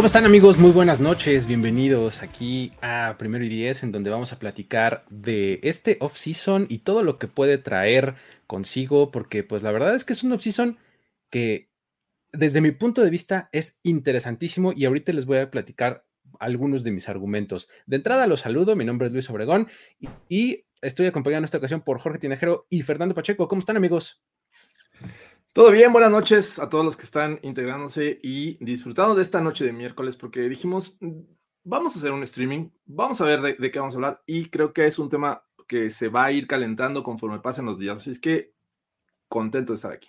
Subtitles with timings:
[0.00, 0.56] ¿Cómo están amigos?
[0.56, 5.60] Muy buenas noches, bienvenidos aquí a Primero y Diez, en donde vamos a platicar de
[5.62, 8.14] este off-season y todo lo que puede traer
[8.46, 10.78] consigo, porque pues la verdad es que es un off-season
[11.28, 11.68] que
[12.32, 16.06] desde mi punto de vista es interesantísimo y ahorita les voy a platicar
[16.38, 17.68] algunos de mis argumentos.
[17.84, 21.58] De entrada los saludo, mi nombre es Luis Obregón y, y estoy acompañado en esta
[21.58, 23.48] ocasión por Jorge Tinajero y Fernando Pacheco.
[23.48, 24.22] ¿Cómo están amigos?
[25.52, 29.64] Todo bien, buenas noches a todos los que están integrándose y disfrutando de esta noche
[29.64, 31.22] de miércoles porque dijimos, mm,
[31.64, 34.48] vamos a hacer un streaming, vamos a ver de, de, qué vamos a hablar y
[34.48, 37.96] creo que es un tema que se va a ir calentando conforme pasen los días,
[37.96, 38.54] así es que
[39.28, 40.08] contento de estar aquí.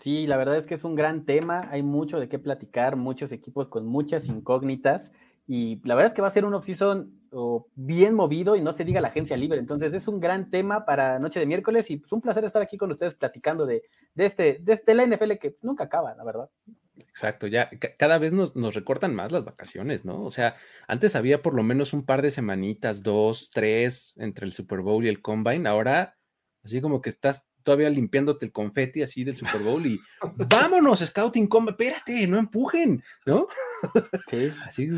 [0.00, 3.32] Sí, la verdad es que es un gran tema, hay mucho de qué platicar, muchos
[3.32, 5.12] equipos con muchas incógnitas
[5.46, 7.12] y la verdad es que va a ser un off-season
[7.74, 9.58] bien movido y no se diga la agencia libre.
[9.58, 12.76] Entonces es un gran tema para noche de miércoles y pues un placer estar aquí
[12.76, 13.82] con ustedes platicando de,
[14.14, 16.50] de este, la NFL que nunca acaba, la verdad.
[17.08, 20.22] Exacto, ya cada vez nos, nos, recortan más las vacaciones, ¿no?
[20.22, 20.56] O sea,
[20.88, 25.04] antes había por lo menos un par de semanitas, dos, tres, entre el Super Bowl
[25.04, 25.68] y el Combine.
[25.68, 26.16] Ahora,
[26.64, 29.98] así como que estás todavía limpiándote el confeti así del Super Bowl y
[30.48, 33.48] vámonos, Scouting Combat, espérate, no empujen, ¿no?
[34.30, 34.52] Sí.
[34.64, 34.88] Así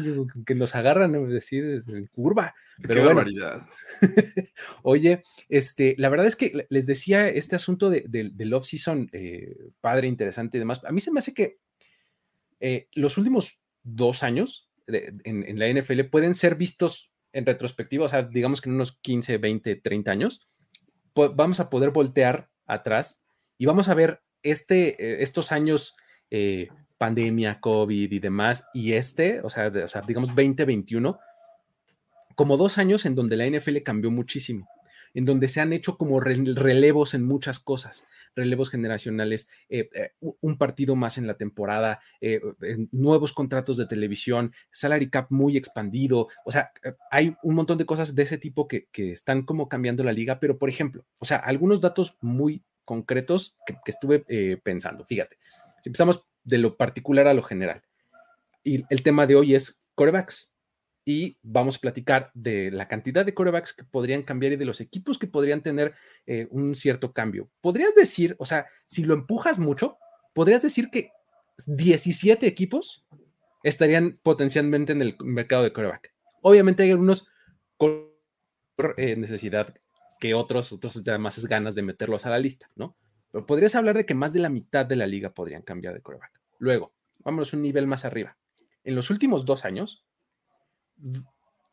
[0.44, 2.54] que nos agarran, decir, en curva.
[2.76, 3.16] Pero Qué bueno.
[3.16, 3.66] barbaridad.
[4.82, 9.56] Oye, este, la verdad es que les decía este asunto de, de, del off-season, eh,
[9.80, 10.84] padre, interesante y demás.
[10.84, 11.58] A mí se me hace que
[12.60, 18.04] eh, los últimos dos años de, en, en la NFL pueden ser vistos en retrospectiva,
[18.04, 20.48] o sea, digamos que en unos 15, 20, 30 años,
[21.14, 23.24] vamos a poder voltear atrás
[23.58, 25.96] y vamos a ver este, eh, estos años,
[26.30, 31.18] eh, pandemia, COVID y demás, y este, o sea, de, o sea, digamos 2021,
[32.36, 34.68] como dos años en donde la NFL cambió muchísimo,
[35.14, 40.58] en donde se han hecho como relevos en muchas cosas, relevos generacionales, eh, eh, un
[40.58, 42.40] partido más en la temporada, eh,
[42.92, 46.72] nuevos contratos de televisión, salary cap muy expandido, o sea,
[47.10, 50.58] hay un montón de cosas de ese tipo que, están como cambiando la liga, pero
[50.58, 54.24] por ejemplo, o sea, algunos datos muy concretos que, que estuve
[54.62, 55.38] pensando, fíjate,
[55.80, 57.82] si empezamos de lo particular a lo general,
[58.64, 60.52] y el tema de hoy es corebacks
[61.08, 64.82] y vamos a platicar de la cantidad de corebacks que podrían cambiar y de los
[64.82, 65.94] equipos que podrían tener
[66.26, 67.48] eh, un cierto cambio.
[67.62, 69.96] Podrías decir, o sea, si lo empujas mucho,
[70.34, 71.12] podrías decir que
[71.66, 73.06] 17 equipos
[73.62, 76.12] estarían potencialmente en el mercado de coreback.
[76.42, 77.26] Obviamente hay algunos
[77.78, 78.10] con
[78.98, 79.74] eh, necesidad
[80.20, 82.98] que otros, otros además es ganas de meterlos a la lista, ¿no?
[83.32, 86.02] Pero podrías hablar de que más de la mitad de la liga podrían cambiar de
[86.02, 86.38] coreback.
[86.58, 88.36] Luego, vámonos un nivel más arriba.
[88.84, 90.04] En los últimos dos años,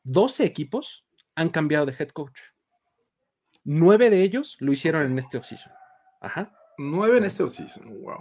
[0.04, 1.06] 12 equipos
[1.36, 2.40] han cambiado de head coach.
[3.64, 5.74] Nueve de ellos lo hicieron en este offseason.
[6.22, 6.54] Ajá.
[6.78, 8.20] Nueve en este offseason, wow.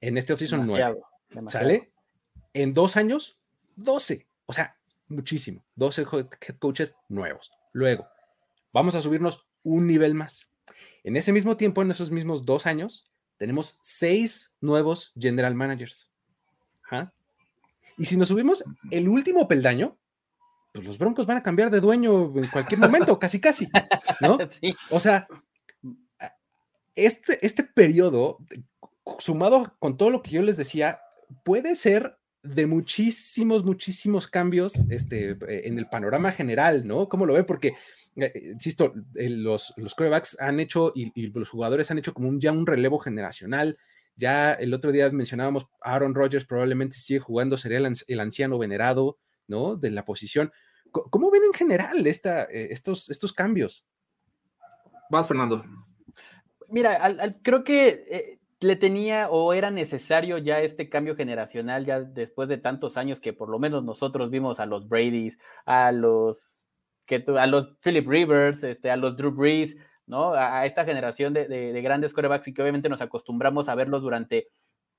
[0.00, 1.00] En este offseason, nueve.
[1.48, 1.92] ¿Sale?
[2.52, 3.38] En dos años,
[3.76, 4.26] 12.
[4.46, 4.76] O sea,
[5.08, 5.64] muchísimo.
[5.76, 7.52] 12 head coaches nuevos.
[7.72, 8.08] Luego,
[8.72, 10.50] vamos a subirnos un nivel más.
[11.04, 16.10] En ese mismo tiempo, en esos mismos dos años, tenemos seis nuevos general managers.
[16.82, 17.12] ¿Ajá?
[17.96, 19.98] Y si nos subimos el último peldaño,
[20.72, 23.68] pues los Broncos van a cambiar de dueño en cualquier momento, casi casi,
[24.20, 24.38] ¿no?
[24.50, 24.74] Sí.
[24.90, 25.26] O sea,
[26.94, 28.38] este, este periodo,
[29.18, 31.00] sumado con todo lo que yo les decía,
[31.44, 35.36] puede ser de muchísimos, muchísimos cambios este,
[35.66, 37.08] en el panorama general, ¿no?
[37.08, 37.44] ¿Cómo lo ven?
[37.44, 37.74] Porque,
[38.16, 42.40] eh, insisto, los, los corebacks han hecho y, y, los jugadores han hecho como un,
[42.40, 43.76] ya un relevo generacional.
[44.16, 49.18] Ya el otro día mencionábamos, Aaron Rodgers probablemente sigue jugando, sería el, el anciano venerado,
[49.50, 49.76] ¿no?
[49.76, 50.50] De la posición.
[50.90, 53.86] ¿Cómo ven en general esta, eh, estos, estos cambios?
[55.10, 55.62] Vas, Fernando.
[56.70, 61.84] Mira, al, al, creo que eh, le tenía o era necesario ya este cambio generacional,
[61.84, 65.92] ya después de tantos años que por lo menos nosotros vimos a los Brady's, a
[65.92, 66.64] los,
[67.06, 69.76] que, a los Philip Rivers, este, a los Drew Brees,
[70.06, 70.32] ¿no?
[70.32, 73.74] A, a esta generación de, de, de, grandes corebacks y que obviamente nos acostumbramos a
[73.74, 74.48] verlos durante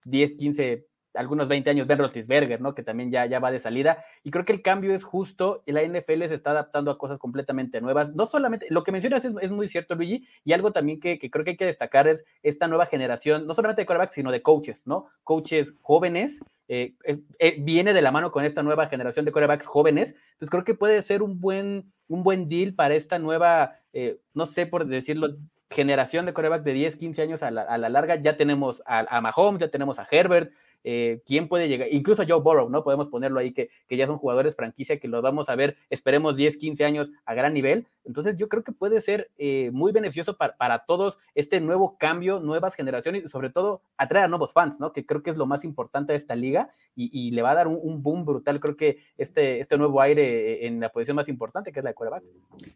[0.05, 2.73] 10, 15 algunos 20 años Ben Roethlisberger, ¿no?
[2.73, 4.03] Que también ya, ya va de salida.
[4.23, 7.19] Y creo que el cambio es justo y la NFL se está adaptando a cosas
[7.19, 8.13] completamente nuevas.
[8.15, 11.51] No solamente, lo que mencionas es, muy cierto, Luigi, y algo también que, creo que
[11.51, 15.05] hay que destacar es esta nueva generación, no solamente de quarterbacks, sino de coaches, ¿no?
[15.23, 16.41] Coaches jóvenes.
[16.67, 16.93] Eh,
[17.39, 20.15] eh, viene de la mano con esta nueva generación de quarterbacks jóvenes.
[20.33, 24.45] Entonces creo que puede ser un buen, un buen deal para esta nueva, eh, no
[24.45, 25.35] sé por decirlo,
[25.71, 29.61] generación de coreback de 10, 15 años a la, larga, ya tenemos a, a, Mahomes,
[29.61, 30.51] ya tenemos a Herbert,
[30.83, 32.83] eh, quién puede llegar, incluso Joe Burrow, ¿no?
[32.83, 36.35] Podemos ponerlo ahí que, que, ya son jugadores franquicia que los vamos a ver, esperemos
[36.35, 37.87] 10, 15 años a gran nivel.
[38.03, 42.39] Entonces yo creo que puede ser eh, muy beneficioso para, para, todos este nuevo cambio,
[42.39, 44.91] nuevas generaciones y sobre todo atraer a nuevos fans, ¿no?
[44.91, 47.55] Que creo que es lo más importante de esta liga y, y le va a
[47.55, 51.71] dar un, boom brutal, creo que este, este nuevo aire en la posición más importante
[51.71, 52.23] que es la de quarterback.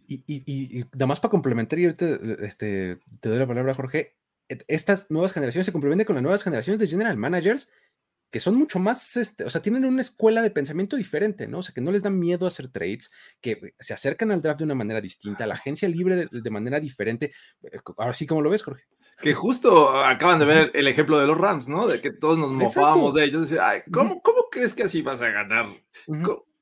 [0.07, 2.05] Y, y, y, nada más para complementar y ahorita
[2.41, 4.13] este, te doy la palabra, Jorge,
[4.67, 7.71] estas nuevas generaciones se complementan con las nuevas generaciones de general managers
[8.35, 11.59] que son mucho más, este, o sea, tienen una escuela de pensamiento diferente, ¿no?
[11.59, 13.09] O sea, que no les da miedo hacer trades,
[13.39, 16.81] que se acercan al draft de una manera distinta, a la agencia libre de, manera
[16.81, 17.31] diferente.
[17.63, 18.83] Eh, ahora sí, ¿cómo lo ves, Jorge?
[19.21, 21.87] Que justo acaban de ver el ejemplo de los Rams, ¿no?
[21.87, 23.43] De que todos nos mofábamos de ellos.
[23.43, 25.67] Decir, Ay, ¿cómo, ¿cómo, crees que así vas a ganar?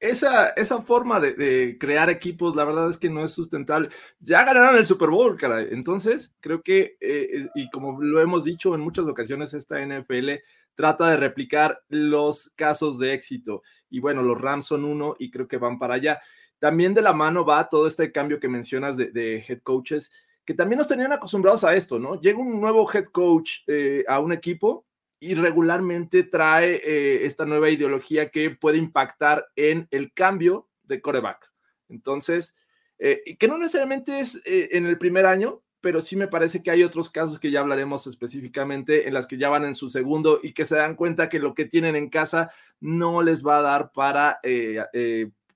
[0.03, 3.89] Esa, esa forma de, crear equipos, la verdad es que no es sustentable.
[4.19, 5.69] Ya ganaron el Super Bowl, caray.
[5.71, 10.41] Entonces, creo que, eh, y como lo hemos dicho en muchas ocasiones, esta NFL
[10.75, 13.61] trata de replicar los casos de éxito.
[13.89, 16.19] Y bueno, los Rams son uno y creo que van para allá.
[16.59, 20.11] También de la mano va todo este cambio que mencionas de, head coaches,
[20.43, 22.19] que también nos tenían acostumbrados a esto, ¿no?
[22.19, 24.85] Llega un nuevo head coach eh, a un equipo
[25.23, 31.53] y regularmente trae eh, esta nueva ideología que puede impactar en el cambio de corebacks.
[31.87, 32.57] Entonces,
[32.99, 36.71] eh, que no necesariamente es eh, en el primer año, pero sí me parece que
[36.71, 40.41] hay otros casos que ya hablaremos específicamente en las que ya van en su segundo
[40.43, 43.61] y que se dan cuenta que lo que tienen en casa no les va a
[43.61, 44.41] dar para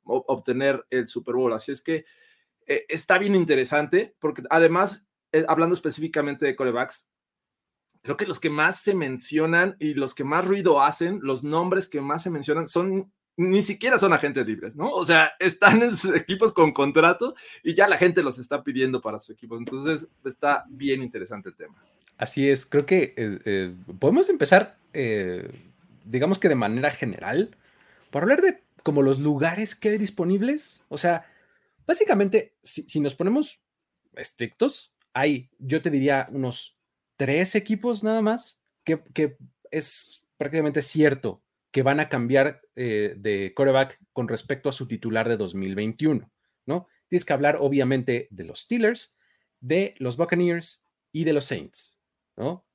[0.05, 1.51] obtener el Super Bowl.
[1.51, 2.05] Así es que
[2.65, 5.05] está bien interesante porque además,
[5.47, 7.09] hablando específicamente de corebacks,
[8.07, 11.89] creo que los que más se mencionan y los que más ruido hacen, los nombres
[11.89, 14.89] que más se mencionan son ni siquiera son agentes libres, ¿no?
[14.91, 19.01] O sea, están en sus equipos con contrato y ya la gente los está pidiendo
[19.01, 19.59] para sus equipos.
[19.59, 21.75] Entonces, está bien interesante el tema.
[22.17, 25.51] Así es, creo que eh, eh, podemos empezar, eh,
[26.05, 27.57] digamos que de manera general,
[28.09, 30.85] por hablar de como los lugares que hay disponibles.
[30.87, 31.25] O sea,
[31.85, 33.59] básicamente, si, si nos ponemos
[34.15, 36.76] estrictos, hay, yo te diría, unos
[37.17, 39.37] tres equipos nada más, que,
[39.71, 45.27] es prácticamente cierto que van a cambiar eh, de quarterback con respecto a su titular
[45.27, 46.31] de 2021,
[46.65, 46.87] ¿no?
[47.07, 49.17] Tienes que hablar obviamente de los Steelers,
[49.59, 51.99] de los Buccaneers y de los Saints,
[52.37, 52.65] ¿no?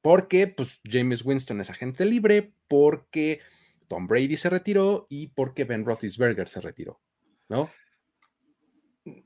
[0.00, 3.40] Porque pues James Winston es agente libre, porque
[3.86, 7.00] Tom Brady se retiró y porque Ben Roethlisberger se retiró,
[7.48, 7.70] ¿no?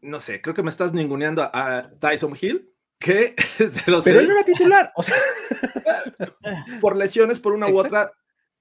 [0.00, 2.74] No sé, creo que me estás ninguneando a Tyson Hill
[3.05, 3.35] que
[3.85, 5.15] Pero él no era titular, o sea,
[6.81, 8.11] por lesiones, por una u otra,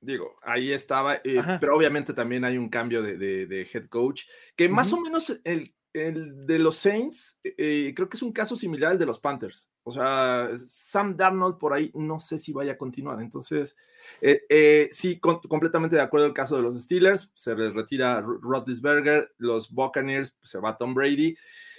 [0.02, 4.24] digo, ahí estaba, eh, pero obviamente también hay un cambio de, head coach,
[4.58, 8.92] que más o menos el, de los Saints, eh, creo que es un caso similar
[8.92, 9.70] al de los Panthers.
[9.84, 13.22] O sea, Sam Darnold por ahí no sé si vaya a continuar.
[13.22, 13.76] Entonces,
[14.22, 19.72] eh, sí, completamente de acuerdo el caso de los Steelers, se les retira Roethlisberger, los
[19.72, 21.36] Buccaneers, se va Tom Brady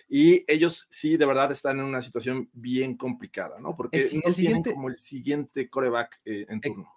[0.09, 3.77] y ellos sí de verdad están en una situación bien complicada, ¿no?
[3.77, 6.91] Porque el, no siguiente, como el siguiente coreback eh, en turno.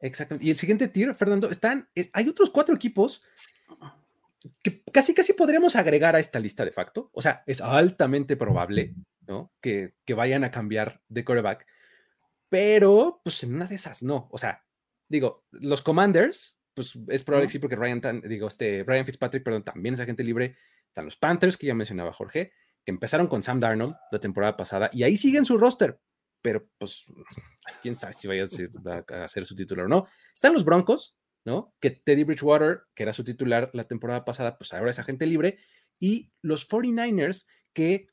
[0.00, 0.36] Exacto.
[0.40, 3.24] Y el siguiente tier, Fernando, están, eh, hay otros cuatro equipos
[4.62, 7.10] que casi casi podríamos agregar a esta lista de facto.
[7.12, 8.94] O sea, es altamente probable,
[9.26, 9.52] ¿no?
[9.60, 11.66] Que, que vayan a cambiar de coreback,
[12.48, 14.28] pero pues en una de esas no.
[14.30, 14.64] O sea,
[15.08, 19.64] digo, los Commanders, pues es probable que sí, porque Ryan, digo, este, Brian Fitzpatrick, perdón,
[19.64, 20.56] también es agente libre
[20.94, 22.52] están los Panthers, que ya mencionaba Jorge,
[22.84, 26.00] que empezaron con Sam Darnold la temporada pasada y ahí siguen su roster,
[26.40, 27.06] pero pues
[27.82, 30.06] quién sabe si vaya a ser su titular o no.
[30.32, 31.74] Están los Broncos, ¿no?
[31.80, 35.58] Que Teddy Bridgewater, que era su titular la temporada pasada, pues ahora es agente libre.
[35.98, 38.06] Y los 49ers, que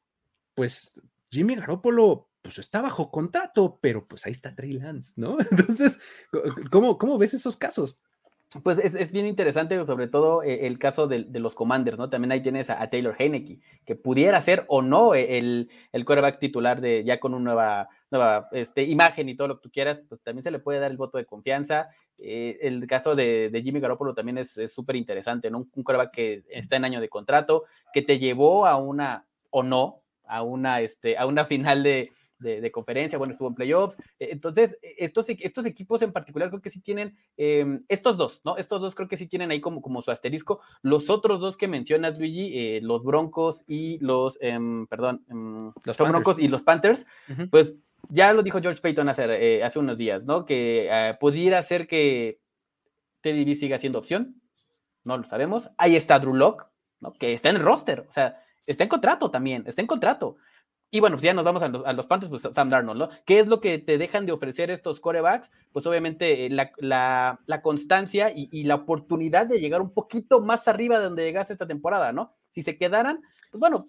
[0.56, 5.38] pues Jimmy Garoppolo pues está bajo contrato, pero pues ahí está Trey Lance, ¿no?
[5.52, 6.00] Entonces,
[6.72, 8.00] ¿cómo, cómo ves esos casos?
[8.64, 12.10] Pues es, bien interesante, sobre todo eh, el caso de, los commanders, ¿no?
[12.10, 16.82] También ahí tienes a, Taylor Heineke, que pudiera ser o no el, el quarterback titular
[16.82, 20.22] de ya con una nueva, nueva este, imagen y todo lo que tú quieras, pues
[20.22, 21.92] también se le puede dar el voto de confianza.
[22.18, 25.60] Eh, el caso de, Jimmy Garoppolo también es súper interesante, ¿no?
[25.74, 30.02] Un, quarterback que está en año de contrato, que te llevó a una, o no,
[30.26, 33.98] a una, este, a una final de, de, conferencia, bueno, estuvo en playoffs.
[34.20, 38.42] E, entonces, e, estos, estos equipos en particular creo que sí tienen, em, estos dos,
[38.44, 38.58] ¿no?
[38.58, 40.62] Estos dos creo que sí tienen ahí como, como su asterisco.
[40.82, 45.98] Los otros dos que mencionas, Luigi, eh, los Broncos y los, em, perdón, em, los
[45.98, 47.06] Broncos y los Panthers,
[47.50, 47.74] pues
[48.10, 50.46] ya lo dijo George Payton hace, eh, hace unos días, ¿no?
[50.46, 52.40] Que eh, pudiera ser que
[53.22, 54.42] Teddy B siga siendo opción,
[55.04, 55.70] no lo sabemos.
[55.78, 56.66] Ahí está Drew Locke,
[57.00, 57.14] ¿no?
[57.14, 60.38] Que está en el roster, o sea, está en contrato también, está en contrato.
[60.94, 63.10] Y bueno, si ya nos vamos a los, a Panthers, pues Sam Darnold, ¿no?
[63.26, 65.50] ¿Qué es lo que te dejan de ofrecer estos corebacks?
[65.72, 71.06] Pues obviamente eh, la, constancia y, la oportunidad de llegar un poquito más arriba de
[71.06, 72.36] donde llegaste esta temporada, ¿no?
[72.50, 73.86] Si se quedaran, pues bueno,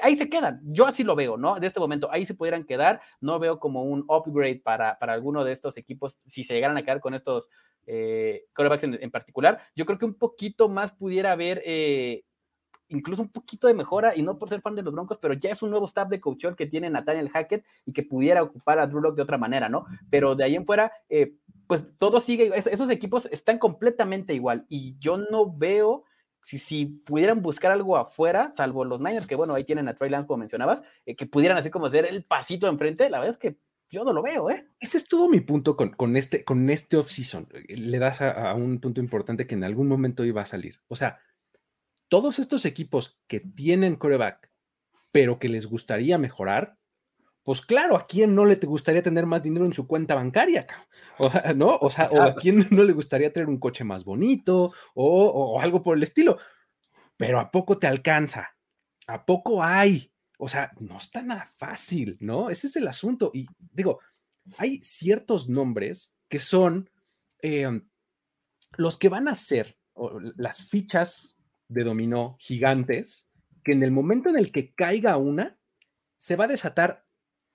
[0.00, 0.60] ahí se quedan.
[0.64, 1.60] Yo así lo veo, ¿no?
[1.60, 3.02] De este momento, ahí se pudieran quedar.
[3.20, 6.82] No veo como un upgrade para, para alguno de estos equipos si se llegaran a
[6.82, 7.44] quedar con estos
[7.86, 9.60] eh, corebacks en, particular.
[9.74, 12.24] Yo creo que un poquito más pudiera haber eh,
[12.88, 15.50] incluso un poquito de mejora, y no por ser fan de los Broncos, pero ya
[15.50, 18.86] es un nuevo staff de coach que tiene Nathaniel Hackett y que pudiera ocupar a
[18.86, 19.86] Drew Lock de otra manera, ¿no?
[20.10, 21.34] Pero de ahí en fuera, eh,
[21.66, 26.04] pues todo sigue, esos equipos están completamente igual, y yo no veo
[26.42, 30.10] si, si pudieran buscar algo afuera, salvo los Niners, que bueno, ahí tienen a Trey
[30.10, 33.38] Lance, como mencionabas, eh, que pudieran así como hacer el pasito enfrente, la verdad es
[33.38, 33.58] que
[33.90, 34.66] yo no lo veo, ¿eh?
[34.80, 37.48] Ese es todo mi punto con, con este, con este off-season.
[37.68, 40.80] Le das a, a, un punto importante que en algún momento iba a salir.
[40.88, 41.20] O sea,
[42.08, 44.50] todos estos equipos que tienen coreback,
[45.12, 46.78] pero que les gustaría mejorar,
[47.42, 50.66] pues claro, ¿a quién no le te gustaría tener más dinero en su cuenta bancaria?
[51.18, 51.76] O, ¿No?
[51.80, 55.60] O sea, o a quién no le gustaría tener un coche más bonito o, o
[55.60, 56.38] algo por el estilo.
[57.16, 58.54] Pero ¿a poco te alcanza?
[59.06, 60.12] ¿A poco hay?
[60.38, 62.50] O sea, no está nada fácil, ¿no?
[62.50, 63.30] Ese es el asunto.
[63.32, 64.00] Y digo,
[64.58, 66.90] hay ciertos nombres que son
[67.42, 67.80] eh,
[68.76, 69.78] los que van a ser
[70.36, 71.37] las fichas
[71.68, 73.30] de dominó gigantes
[73.64, 75.58] que en el momento en el que caiga una,
[76.16, 77.06] se va a desatar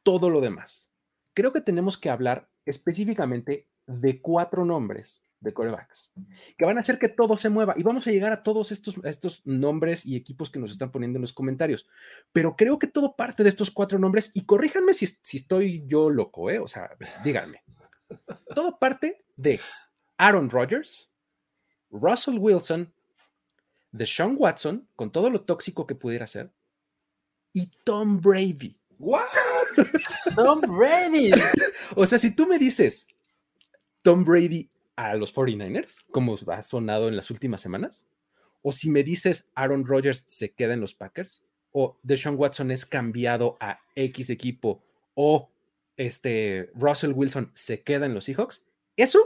[0.04, 0.92] todo lo demás.
[1.34, 6.14] Creo que tenemos que hablar específicamente de cuatro nombres de corebacks
[6.58, 8.96] que van a hacer que todo se mueva y vamos a llegar a todos estos,
[9.04, 11.86] estos nombres y equipos que nos están poniendo en los comentarios.
[12.32, 16.10] Pero creo que todo parte de estos cuatro nombres y corríjanme si, si estoy yo
[16.10, 16.60] loco, ¿eh?
[16.60, 16.92] o sea,
[17.24, 17.64] díganme.
[18.56, 19.60] Todo parte de
[20.18, 21.12] Aaron Rodgers,
[21.90, 22.94] Russell Wilson,
[23.94, 26.52] de Sean Watson, con todo lo tóxico que pudiera ser,
[27.54, 28.76] y Tom Brady.
[29.00, 29.24] ¿What?
[30.36, 31.32] Tom Brady.
[31.96, 33.08] o sea, si tú me dices
[34.02, 38.08] Tom Brady a los 49ers, como ha sonado en las últimas semanas,
[38.64, 42.86] o si me dices Aaron Rodgers se queda en los Packers, o Deshaun Watson es
[42.86, 44.82] cambiado a X equipo,
[45.14, 45.50] o
[45.98, 48.66] este Russell Wilson se queda en los Seahawks,
[48.98, 49.20] eso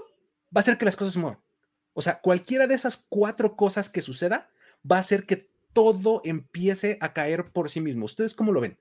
[0.47, 1.39] va a hacer que las cosas se muevan.
[1.93, 4.49] O sea, cualquiera de esas cuatro cosas que suceda
[4.89, 8.05] va a hacer que todo empiece a caer por sí mismo.
[8.05, 8.77] ¿Ustedes cómo lo ven?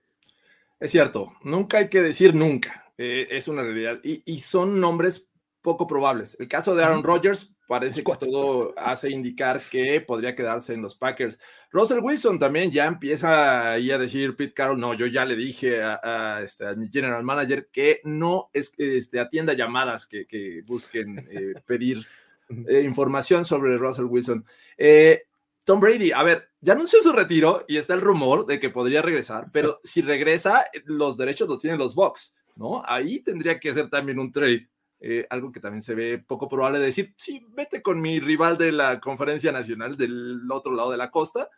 [0.81, 4.01] Es cierto, nunca hay que decir nunca, eh, es una realidad.
[4.03, 5.27] Y, son nombres
[5.63, 6.37] poco probables.
[6.39, 10.95] El caso de Aaron Rodgers parece que todo hace indicar que podría quedarse en los
[10.95, 11.39] Packers.
[11.71, 15.83] Russell Wilson también ya empieza ahí a decir, Pete Carroll, no, yo ya le dije
[15.83, 22.07] a, este, mi general manager que no es, este, atienda llamadas que, busquen eh, pedir
[22.69, 24.45] eh, información sobre Russell Wilson.
[24.79, 25.25] Eh,
[25.67, 29.03] Tom Brady, a ver, ya anunció su retiro y está el rumor de que podría
[29.03, 32.85] regresar, pero si regresa, los derechos los tienen los Bucks, ¿no?
[32.87, 34.69] Ahí tendría que ser también un trade.
[35.01, 38.57] Eh, algo que también se ve poco probable de decir, sí, vete con mi rival
[38.57, 41.51] de la conferencia nacional del otro lado de la costa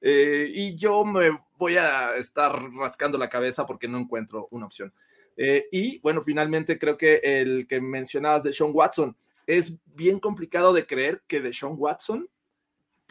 [0.00, 4.92] eh, y yo me voy a estar rascando la cabeza porque no encuentro una opción.
[5.36, 9.16] Eh, y bueno, finalmente creo que el que mencionabas de Sean Watson,
[9.46, 12.28] es bien complicado de creer que de Sean Watson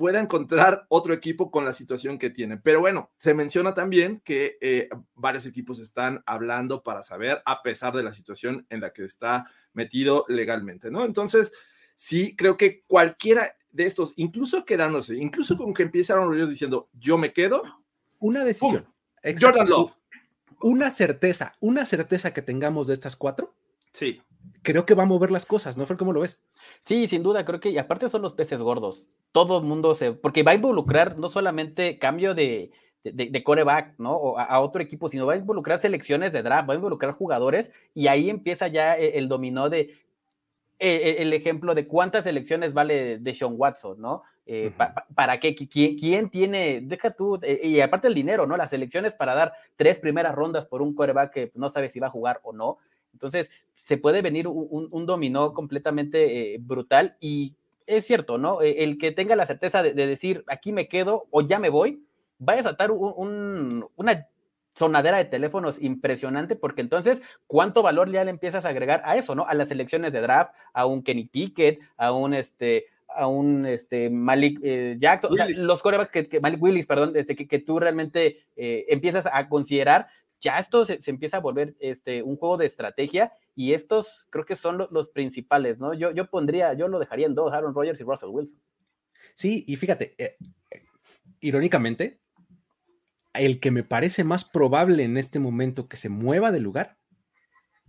[0.02, 2.58] pueda encontrar otro equipo con la situación que tiene.
[2.58, 7.94] Pero bueno, se menciona también que eh, varios equipos están hablando para saber, a pesar
[7.94, 11.06] de la situación en la que está metido legalmente, ¿no?
[11.06, 11.52] Entonces,
[11.94, 17.20] sí, creo que cualquiera de estos, incluso quedándose, incluso con que empezaron ellos diciendo, yo
[17.20, 17.62] me quedo.
[18.18, 18.92] Una decisión.
[19.40, 19.94] Jordan Love.
[20.64, 23.54] Una certeza, una certeza que tengamos de estas cuatro.
[23.94, 24.20] Sí
[24.62, 25.98] creo que va a mover las cosas, ¿no, Fer?
[25.98, 26.44] ¿Cómo lo ves?
[26.84, 29.10] Sí, sin duda, creo que, y aparte son los peces gordos.
[29.32, 32.72] Todo el mundo se, porque va a involucrar no solamente cambio de,
[33.04, 34.16] de, coreback, ¿no?
[34.16, 37.72] O a, otro equipo, sino va a involucrar selecciones de draft, va a involucrar jugadores,
[37.94, 39.80] y ahí empieza ya e, el, dominó de
[40.80, 44.24] e, e, el, ejemplo de cuántas selecciones vale de Sean Watson, ¿no?
[44.46, 44.72] Eh,
[45.16, 45.56] ¿Para qué?
[45.56, 46.82] ¿Quién, tiene?
[46.82, 48.58] Deja tú, eh, y aparte el dinero, ¿no?
[48.58, 52.08] Las selecciones para dar tres primeras rondas por un coreback que no sabe si va
[52.08, 52.78] a jugar o no.
[53.14, 57.56] Entonces, se puede venir un, dominó completamente eh, brutal y
[57.88, 58.62] es cierto, ¿no?
[58.62, 62.04] E, el que tenga la certeza de, decir, aquí me quedo o ya me voy,
[62.48, 64.28] va a desatar una
[64.74, 69.36] sonadera de teléfonos impresionante, porque entonces, ¿cuánto valor ya le empiezas a agregar a eso,
[69.36, 69.46] ¿no?
[69.46, 74.10] A las selecciones de draft, a un Kenny Pickett, a un este, a un este,
[74.10, 77.80] Malik eh, Jackson, o sea, los corebacks que, Malik Willis, perdón, este, que, que tú
[77.80, 80.08] realmente eh, empiezas a considerar,
[80.42, 84.56] ya esto se, empieza a volver este, un juego de estrategia y estos creo que
[84.56, 85.94] son los principales, ¿no?
[85.94, 88.60] Yo, yo pondría, yo lo dejaría en dos, Aaron Rodgers y Russell Wilson.
[89.36, 90.38] Sí, y fíjate, eh,
[91.40, 92.22] irónicamente,
[93.34, 96.98] el que me parece más probable en este momento que se mueva de lugar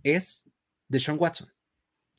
[0.03, 0.49] es
[0.87, 1.51] Deshaun Watson.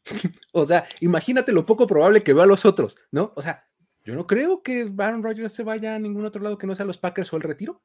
[0.52, 3.32] o sea, imagínate lo poco probable que vea a los otros, ¿no?
[3.36, 3.66] O sea,
[4.04, 6.84] yo no creo que Aaron Rodgers se vaya a ningún otro lado que no sea
[6.84, 7.82] los Packers o el retiro,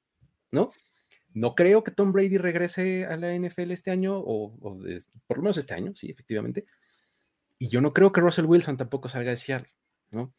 [0.52, 0.72] ¿no?
[1.34, 4.58] No creo que Tom Brady regrese a la NFL este año, o,
[5.28, 6.66] por lo menos este año, sí, efectivamente.
[7.58, 9.70] Y yo no creo que Russell Wilson tampoco salga de Seattle,
[10.12, 10.34] ¿no?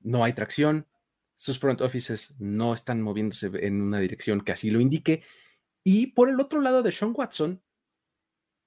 [0.00, 0.86] No hay tracción,
[1.34, 5.22] sus front offices no están moviéndose en una dirección que así lo indique.
[5.84, 7.62] Y por el otro lado de Sean Watson,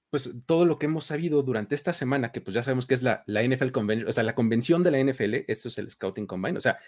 [0.10, 3.03] pues todo lo que hemos sabido durante esta semana, que pues ya sabemos que es
[3.03, 6.58] la, NFL Convention, o sea, la convención de la NFL, esto es el Scouting Combine,
[6.58, 6.80] o sea,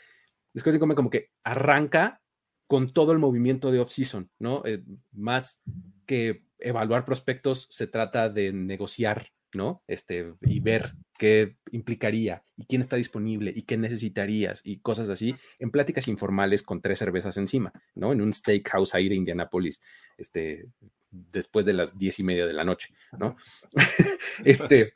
[0.53, 2.22] el Scouting Combine como que arranca
[2.67, 4.63] con todo el movimiento de off-season, ¿no?
[4.65, 5.61] Eh, más
[6.05, 9.83] que evaluar prospectos, se trata de negociar, ¿no?
[9.87, 15.35] Este, y ver qué implicaría y quién está disponible y qué necesitarías y cosas así
[15.59, 18.11] en pláticas informales con tres cervezas encima, ¿no?
[18.11, 19.81] En un steakhouse ahí de Indianapolis,
[20.17, 20.67] este,
[21.11, 23.35] después de las diez y media de la noche, ¿no?
[24.45, 24.93] este,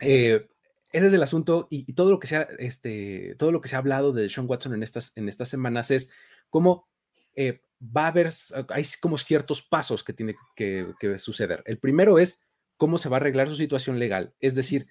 [0.00, 0.46] eh,
[0.92, 3.76] ese es el asunto y, todo lo que se ha, este, todo lo que se
[3.76, 6.10] ha hablado de Sean Watson en estas, en estas semanas es
[6.52, 6.86] cómo
[7.34, 8.30] eh, va a haber,
[8.68, 11.62] hay como ciertos pasos que tiene que, que suceder.
[11.66, 12.44] El primero es
[12.76, 14.86] cómo se va a arreglar su situación legal, es decir,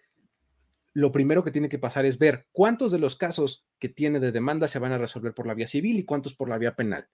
[0.93, 4.31] lo primero que tiene que pasar es ver cuántos de los casos que tiene de
[4.31, 7.07] demanda se van a resolver por la vía civil y cuántos por la vía penal.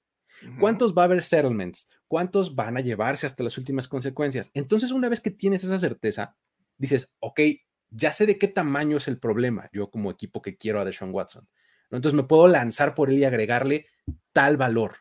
[0.60, 1.90] ¿Cuántos va a haber settlements?
[2.08, 4.52] ¿Cuántos van a llevarse hasta las últimas consecuencias?
[4.54, 6.36] Entonces, una vez que tienes esa certeza,
[6.78, 7.42] dices, ok,
[7.90, 11.14] ya sé de qué tamaño es el problema, yo como equipo que quiero a Deshaun
[11.14, 11.48] Watson.
[11.92, 13.88] Entonces me puedo lanzar por él y agregarle
[14.34, 14.98] tal valor,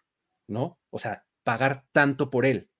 [0.48, 0.78] ¿no?
[0.90, 2.70] O sea, pagar tanto por él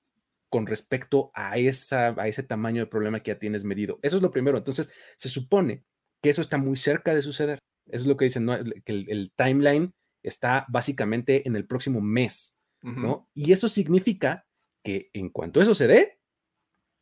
[0.48, 3.98] con respecto a, esa, a ese tamaño de problema que ya tienes medido.
[4.02, 4.58] Eso es lo primero.
[4.58, 5.84] Entonces, se supone
[6.22, 7.58] que eso está muy cerca de suceder.
[7.86, 8.48] Eso es lo que dicen,
[8.84, 9.92] que el timeline
[10.22, 13.28] está básicamente en el próximo mes, ¿no?
[13.32, 14.46] Y eso significa
[14.82, 16.20] que en cuanto eso se dé,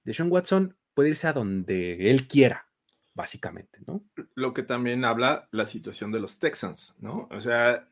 [0.05, 2.69] Deshaun Watson puede irse a donde él quiera,
[3.15, 4.05] básicamente, ¿no?
[4.35, 7.29] Lo que también habla la situación de los Texans, ¿no?
[7.31, 7.89] O sea,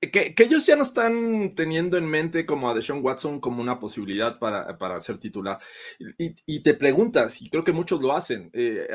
[0.00, 4.38] que, ellos ya no están teniendo en mente como a Deshaun Watson como una posibilidad
[4.38, 5.58] para, para ser titular.
[6.18, 8.88] Y, te preguntas, y creo que muchos lo hacen, eh,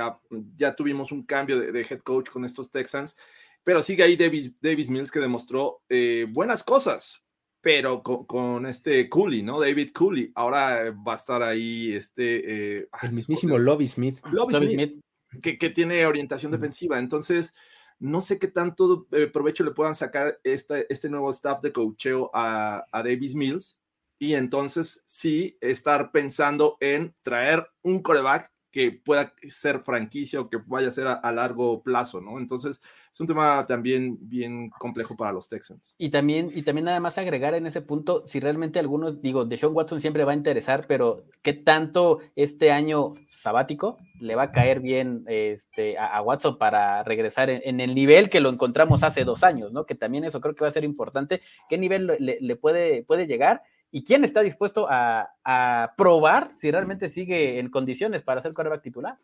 [0.56, 3.18] ya tuvimos un cambio de, de, head coach con estos Texans,
[3.64, 7.24] pero sigue ahí Davis, Davis Mills que demostró eh, buenas cosas,
[7.62, 9.60] pero con, este Cooley, ¿no?
[9.60, 10.32] David Cooley.
[10.36, 12.78] Ahora va a estar ahí este...
[12.78, 14.20] Eh, el mismísimo Lobby Smith.
[14.32, 15.00] Lobby, Smith,
[15.42, 17.00] Que, que, tiene orientación defensiva.
[17.00, 17.54] Entonces,
[18.00, 22.30] no sé qué tanto eh, provecho le puedan sacar este, este nuevo staff de coacheo
[22.34, 23.78] a, a Davis Mills.
[24.20, 30.58] Y entonces sí, estar pensando en traer un coreback que pueda ser franquicia o que
[30.66, 32.40] vaya a ser a, largo plazo, ¿no?
[32.40, 32.82] Entonces,
[33.12, 35.94] es un tema también bien complejo para los Texans.
[36.00, 39.58] Y también, y también nada más agregar en ese punto, si realmente algunos, digo, de
[39.58, 44.52] Sean Watson siempre va a interesar, pero ¿qué tanto este año sabático le va a
[44.52, 49.44] caer bien este, a, Watson para regresar en, el nivel que lo encontramos hace dos
[49.44, 49.86] años, ¿no?
[49.86, 51.42] Que también eso creo que va a ser importante.
[51.70, 53.62] ¿Qué nivel le, le puede, puede llegar?
[53.96, 59.20] ¿Y quién está dispuesto a, probar si realmente sigue en condiciones para ser quarterback titular?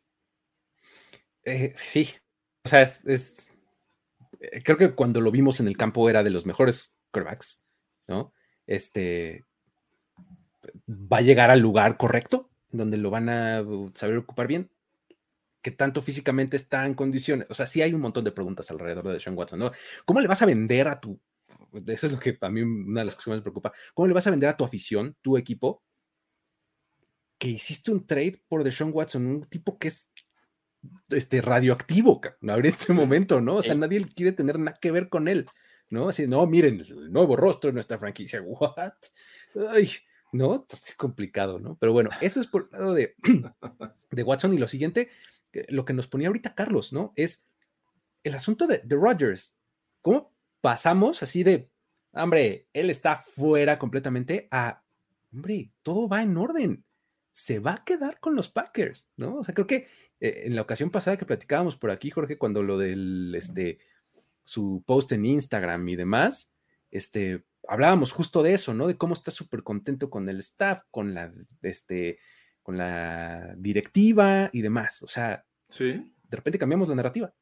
[1.44, 2.10] Eh, sí,
[2.64, 3.52] o sea, es,
[4.40, 7.64] eh, creo que cuando lo vimos en el campo era de los mejores quarterbacks,
[8.08, 8.32] ¿no?
[8.68, 9.44] Este,
[10.88, 14.70] va a llegar al lugar correcto, donde lo van a saber ocupar bien.
[15.64, 17.48] ¿Qué tanto físicamente está en condiciones?
[17.50, 19.72] O sea, sí hay un montón de preguntas alrededor de Sean Watson.
[20.06, 21.20] ¿Cómo le vas a vender a tu
[21.88, 23.74] eso es lo que a mí una de las cosas que más me preocupa.
[23.94, 25.84] ¿Cómo le vas a vender a tu afición, tu equipo,
[27.38, 30.12] que hiciste un trade por Deshaun Watson, un tipo que es
[31.10, 33.56] este, radioactivo en este momento, ¿no?
[33.56, 35.48] O sea, nadie quiere tener nada que ver con él,
[35.90, 36.10] ¿no?
[36.10, 38.94] Así, no, miren, el nuevo rostro de nuestra franquicia, ¿what?
[39.72, 39.90] Ay,
[40.32, 40.66] ¿no?
[40.98, 41.78] complicado, ¿no?
[41.80, 43.16] Pero bueno, eso es por el lado de,
[44.12, 44.54] de Watson.
[44.54, 45.10] Y lo siguiente,
[45.70, 47.14] lo que nos ponía ahorita Carlos, ¿no?
[47.16, 47.48] Es
[48.24, 49.56] el asunto de, de Rodgers.
[50.02, 51.70] ¿Cómo pasamos así de,
[52.14, 54.84] hombre, él está fuera completamente a,
[55.34, 56.86] hombre, todo va en orden.
[57.32, 59.38] Se va a quedar con los Packers, ¿no?
[59.38, 59.88] O sea, creo que
[60.20, 63.80] eh, en la ocasión pasada que platicábamos por aquí, Jorge, cuando lo del, este,
[64.44, 66.56] su post en Instagram y demás,
[66.92, 68.88] este, hablábamos justo de eso, ¿no?
[68.88, 72.20] De cómo está súper contento con el staff, con la, este,
[72.64, 75.04] con la directiva y demás.
[75.04, 76.14] O sea, sí.
[76.24, 77.34] de repente cambiamos la narrativa.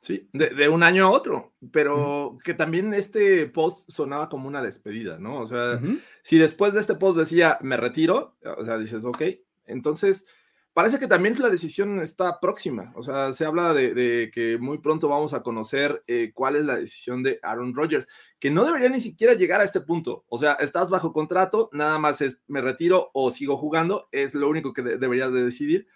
[0.00, 5.18] Sí, de, un año a otro, pero que también este post sonaba como una despedida,
[5.18, 5.38] ¿no?
[5.40, 5.78] O sea,
[6.22, 9.22] si después de este post decía, me retiro, o sea, dices, ok,
[9.66, 10.24] entonces
[10.72, 15.06] parece que también la decisión está próxima, o sea, se habla de, que muy pronto
[15.06, 18.08] vamos a conocer eh, cuál es la decisión de Aaron Rodgers,
[18.38, 21.98] que no debería ni siquiera llegar a este punto, o sea, estás bajo contrato, nada
[21.98, 25.88] más es, me retiro o sigo jugando, es lo único que deberías de decidir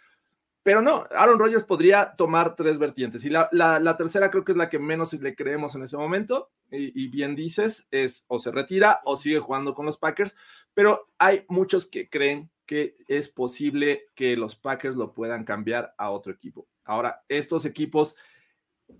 [0.65, 3.23] pero no, Aaron Rodgers podría tomar tres vertientes.
[3.27, 6.51] Y la, tercera creo que es la que menos le creemos en ese momento.
[6.71, 10.35] Y, bien dices, es o se retira o sigue jugando con los Packers.
[10.73, 16.09] Pero hay muchos que creen que es posible que los Packers lo puedan cambiar a
[16.09, 16.67] otro equipo.
[16.87, 18.17] Ahora, estos equipos,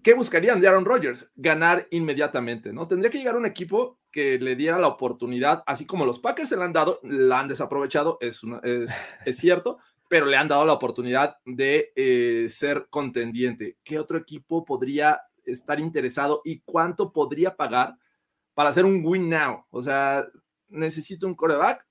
[0.03, 1.31] ¿qué buscarían de Aaron Rodgers?
[1.35, 2.87] Ganar inmediatamente, ¿no?
[2.89, 6.59] Tendría que llegar un equipo que le diera la oportunidad, así como los Packers se
[6.59, 8.91] la han dado, la han desaprovechado, es, es,
[9.25, 9.79] es cierto,
[10.15, 13.79] pero le han dado la oportunidad de eh, ser contendiente.
[13.83, 17.97] ¿Qué otro equipo podría estar interesado y cuánto podría pagar
[18.55, 19.67] para hacer un win now?
[19.71, 20.25] O sea,
[20.69, 21.85] necesito un coreback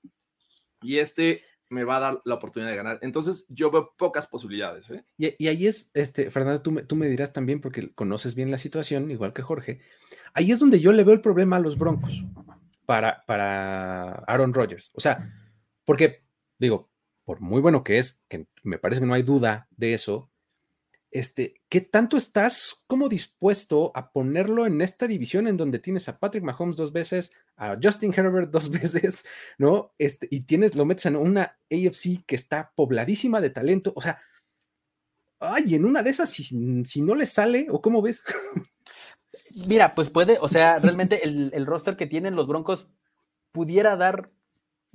[0.80, 2.98] y este me va a dar la oportunidad de ganar.
[3.02, 4.88] Entonces, yo veo pocas posibilidades.
[4.88, 5.04] ¿eh?
[5.18, 8.56] Y, ahí es, este, Fernando, tú me, tú me dirás también, porque conoces bien la
[8.56, 9.82] situación, igual que Jorge.
[10.32, 12.24] Ahí es donde yo le veo el problema a los Broncos
[12.86, 14.92] para, para Aaron Rodgers.
[14.94, 15.30] O sea,
[15.84, 16.24] porque,
[16.58, 16.93] digo,
[17.24, 20.30] por muy bueno que es, que me parece que no hay duda de eso,
[21.14, 26.18] este, ¿qué tanto estás como dispuesto a ponerlo en esta división en donde tienes a
[26.18, 29.24] Patrick Mahomes dos veces, a Justin Herbert dos veces,
[29.56, 29.94] ¿no?
[29.96, 34.20] Este, y tienes, lo metes en una AFC que está pobladísima de talento, o sea,
[35.38, 38.24] ay, en una de esas, si, si no le sale, o cómo ves.
[39.68, 42.88] Mira, pues puede, o sea, realmente el, el roster que tienen los Broncos
[43.52, 44.32] pudiera dar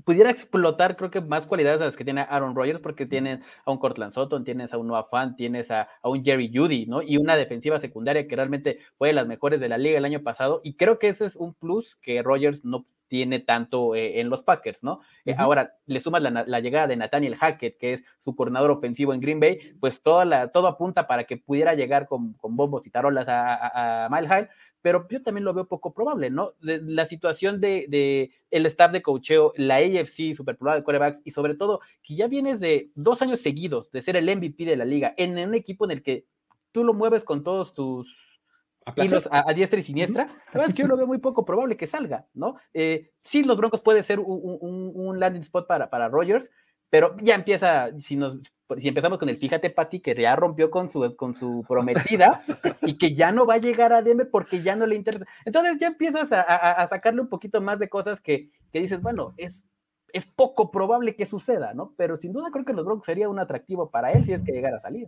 [0.04, 3.72] pudiera explotar, creo que más cualidades de las que tiene Aaron Rodgers, porque tienen a
[3.72, 7.02] un Cortland Sutton, tienes a un Noah Fan, tienes a, un Jerry Judy, ¿no?
[7.02, 10.22] Y una defensiva secundaria que realmente fue de las mejores de la liga el año
[10.22, 14.30] pasado, y creo que ese es un plus que Rodgers no tiene tanto eh, en
[14.30, 15.02] los Packers, ¿no?
[15.26, 19.20] Eh, ahora, le sumas la, llegada de Nathaniel Hackett, que es su coordinador ofensivo en
[19.20, 23.28] Green Bay, pues toda la, todo apunta para que pudiera llegar con, bombos y tarolas
[23.28, 24.48] a, a, Mile High,
[24.82, 26.54] pero yo también lo veo poco probable, ¿no?
[26.62, 31.82] la situación de, el staff de cocheo, la AFC, superpoblada de quarterbacks, y sobre todo
[32.02, 35.38] que ya vienes de dos años seguidos de ser el MVP de la liga en
[35.38, 36.26] un equipo en el que
[36.72, 38.08] tú lo mueves con todos tus
[38.86, 41.86] a, diestra y siniestra, la verdad es que yo lo veo muy poco probable que
[41.86, 42.56] salga, ¿no?
[42.74, 46.50] Eh, sí, los Broncos puede ser un, landing spot para, para Rogers,
[46.90, 48.40] pero ya empieza, si, nos,
[48.80, 52.42] si empezamos con el fíjate, Pati, que ya rompió con su, con su prometida
[52.82, 55.26] y que ya no va a llegar a Denver porque ya no le interesa.
[55.46, 59.66] Entonces ya empiezas a, sacarle un poquito más de cosas que, que dices, bueno, es,
[60.14, 61.94] es poco probable que suceda, ¿no?
[61.98, 64.52] Pero sin duda creo que los Broncos sería un atractivo para él si es que
[64.52, 65.08] llegara a salir.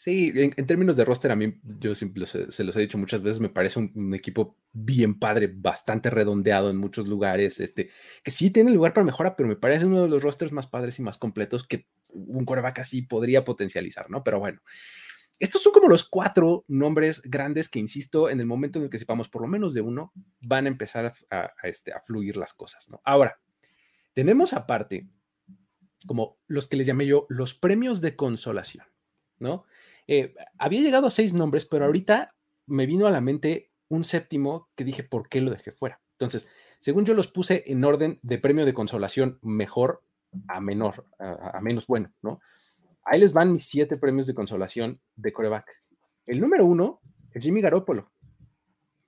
[0.00, 3.38] Sí, en, términos de roster, a mí, yo siempre se, los he dicho muchas veces,
[3.38, 7.90] me parece un, equipo bien padre, bastante redondeado en muchos lugares, este,
[8.24, 10.98] que sí tiene lugar para mejora, pero me parece uno de los rosters más padres
[10.98, 14.24] y más completos que un coreback así podría potencializar, ¿no?
[14.24, 14.62] Pero bueno,
[15.38, 18.98] estos son como los cuatro nombres grandes que, insisto, en el momento en el que
[18.98, 22.88] sepamos por lo menos de uno, van a empezar a, este, a fluir las cosas,
[22.88, 23.02] ¿no?
[23.04, 23.38] Ahora,
[24.14, 25.10] tenemos aparte,
[26.06, 28.86] como los que les llamé yo, los premios de consolación,
[29.38, 29.66] ¿no?
[30.12, 32.34] Eh, había llegado a seis nombres, pero ahorita
[32.66, 36.00] me vino a la mente un séptimo que dije, ¿por qué lo dejé fuera?
[36.14, 36.48] Entonces,
[36.80, 40.02] según yo los puse en orden de premio de consolación mejor
[40.48, 42.40] a menor, a, menos bueno, ¿no?
[43.04, 45.70] Ahí les van mis siete premios de consolación de coreback.
[46.26, 47.00] El número uno
[47.32, 48.10] es Jimmy Garoppolo.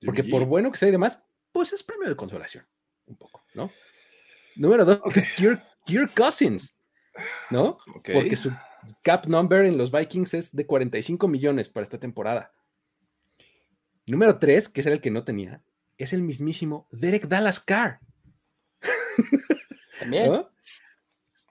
[0.06, 2.64] Porque por bueno que sea y demás, pues es premio de consolación,
[3.06, 3.72] un poco, ¿no?
[4.54, 5.28] Número dos es
[5.84, 6.78] Kirk, Cousins,
[7.50, 7.78] ¿no?
[8.04, 8.52] Porque su
[9.03, 12.53] cap number en los Vikings es de 45 millones para esta temporada.
[14.07, 15.62] Número 3, que es el que no tenía,
[15.97, 18.01] es el mismísimo Derek Dallas Carr.
[20.01, 20.45] También.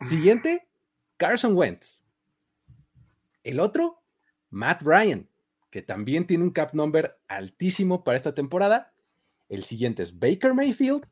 [0.02, 0.68] Siguiente,
[1.18, 2.06] Carson Wentz.
[3.44, 4.04] El otro,
[4.50, 5.30] Matt Ryan,
[5.70, 8.94] que también tiene un cap number altísimo para esta temporada.
[9.48, 11.08] El siguiente es Baker Mayfield.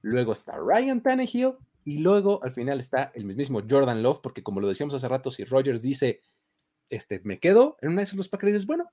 [0.00, 4.60] Luego está Ryan Tannehill y luego al final está el mismísimo Jordan Love, porque como
[4.60, 6.20] lo decíamos hace rato, si Rogers dice,
[6.90, 8.90] este, me quedo en una de esas dos Packers, dices, bueno,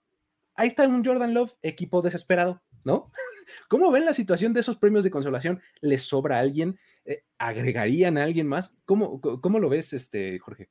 [0.56, 3.12] ahí está un Jordan Love, equipo desesperado, ¿no?
[3.70, 5.62] ¿Cómo ven la situación de esos premios de consolación?
[5.82, 6.80] ¿Les sobra a alguien?
[7.06, 8.78] Eh, ¿Agregarían a alguien más?
[8.86, 10.70] ¿Cómo, cómo lo ves, este, Jorge?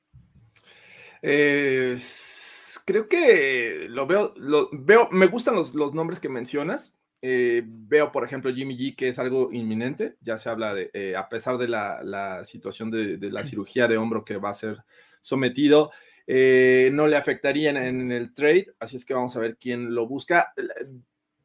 [2.84, 6.97] creo que lo veo, lo veo, me gustan los, los nombres que mencionas.
[7.20, 10.16] Eh, veo, por ejemplo, Jimmy G, que es algo inminente.
[10.20, 14.24] Ya se habla de, eh, a pesar de la, situación de, la cirugía de hombro
[14.24, 14.84] que va a ser
[15.20, 15.90] sometido,
[16.26, 18.66] eh, no le afectaría en, el trade.
[18.78, 20.52] Así es que vamos a ver quién lo busca.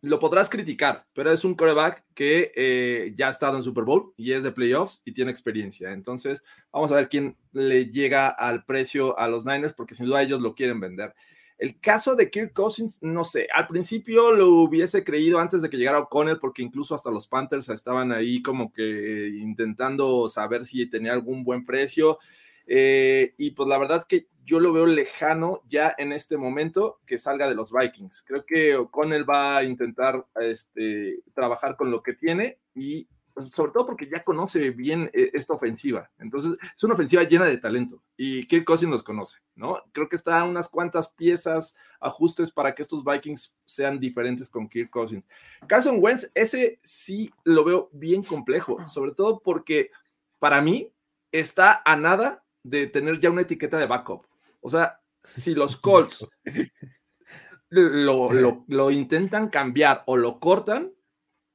[0.01, 4.33] Lo podrás criticar, pero es un coreback que ya ha estado en Super Bowl y
[4.33, 5.91] es de playoffs y tiene experiencia.
[5.91, 10.21] Entonces, vamos a ver quién le llega al precio a los Niners, porque sin duda
[10.21, 11.15] ellos lo quieren vender.
[11.63, 15.77] El caso de Kirk Cousins, no sé, al principio lo hubiese creído antes de que
[15.77, 21.13] llegara O'Connell, porque incluso hasta los Panthers estaban ahí como que intentando saber si tenía
[21.13, 22.19] algún buen precio.
[22.67, 26.99] Eh, y pues la verdad es que yo lo veo lejano ya en este momento
[27.05, 28.25] que salga de los Vikings.
[28.27, 33.07] Creo que O'Connell va a intentar este, trabajar con lo que tiene y
[33.49, 36.09] sobre todo porque ya conoce bien eh, esta ofensiva.
[36.19, 39.77] Entonces, es una ofensiva llena de talento y Kirk Cousins los conoce, ¿no?
[39.91, 44.89] Creo que está unas cuantas piezas, ajustes para que estos Vikings sean diferentes con Kirk
[44.89, 45.27] Cousins.
[45.67, 49.91] Carson Wentz, ese sí lo veo bien complejo, sobre todo porque
[50.39, 50.91] para mí
[51.31, 54.25] está a nada de tener ya una etiqueta de backup.
[54.61, 56.27] O sea, si los Colts
[57.69, 60.91] lo, lo intentan cambiar o lo cortan,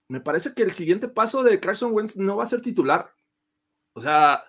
[0.09, 3.13] me parece que el siguiente paso de Carson Wentz no va a ser titular.
[3.93, 4.43] O sea,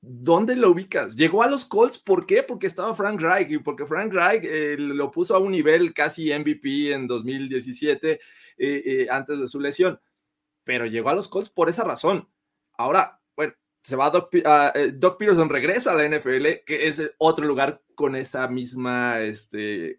[0.00, 1.16] ¿dónde lo ubicas?
[1.16, 2.42] Llegó a los Colts, ¿por qué?
[2.42, 6.32] Porque estaba Frank Reich y porque Frank Reich eh, lo puso a un nivel casi
[6.32, 8.20] MVP en 2017 eh,
[8.58, 9.98] eh, antes de su lesión.
[10.64, 12.28] Pero llegó a los Colts por esa razón.
[12.74, 17.46] Ahora, bueno, se va Doc, uh, Doc Peterson, regresa a la NFL, que es otro
[17.46, 19.96] lugar con esa misma este,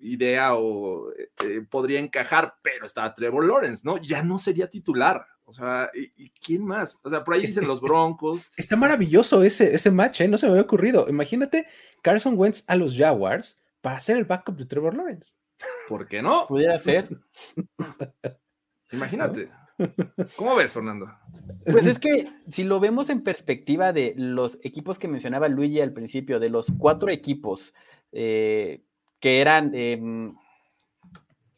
[0.00, 3.98] idea o eh, eh, podría encajar, pero está Trevor Lawrence, ¿no?
[3.98, 5.26] Ya no sería titular.
[5.44, 6.98] O sea, ¿y, quién más?
[7.02, 8.50] O sea, por ahí dicen los Broncos.
[8.56, 10.28] Está maravilloso ese, ese match, ¿eh?
[10.28, 11.08] No se me había ocurrido.
[11.08, 11.66] Imagínate
[12.02, 15.34] Carson Wentz a los Jaguars para ser el backup de Trevor Lawrence.
[15.88, 16.46] ¿Por qué no?
[16.46, 17.08] Pudiera ser.
[18.92, 19.48] Imagínate.
[20.36, 21.10] ¿Cómo ves, Fernando?
[21.64, 25.92] Pues es que si lo vemos en perspectiva de los equipos que mencionaba Luigi al
[25.92, 27.74] principio, de los cuatro equipos
[28.12, 28.82] eh,
[29.20, 30.34] que eran, em,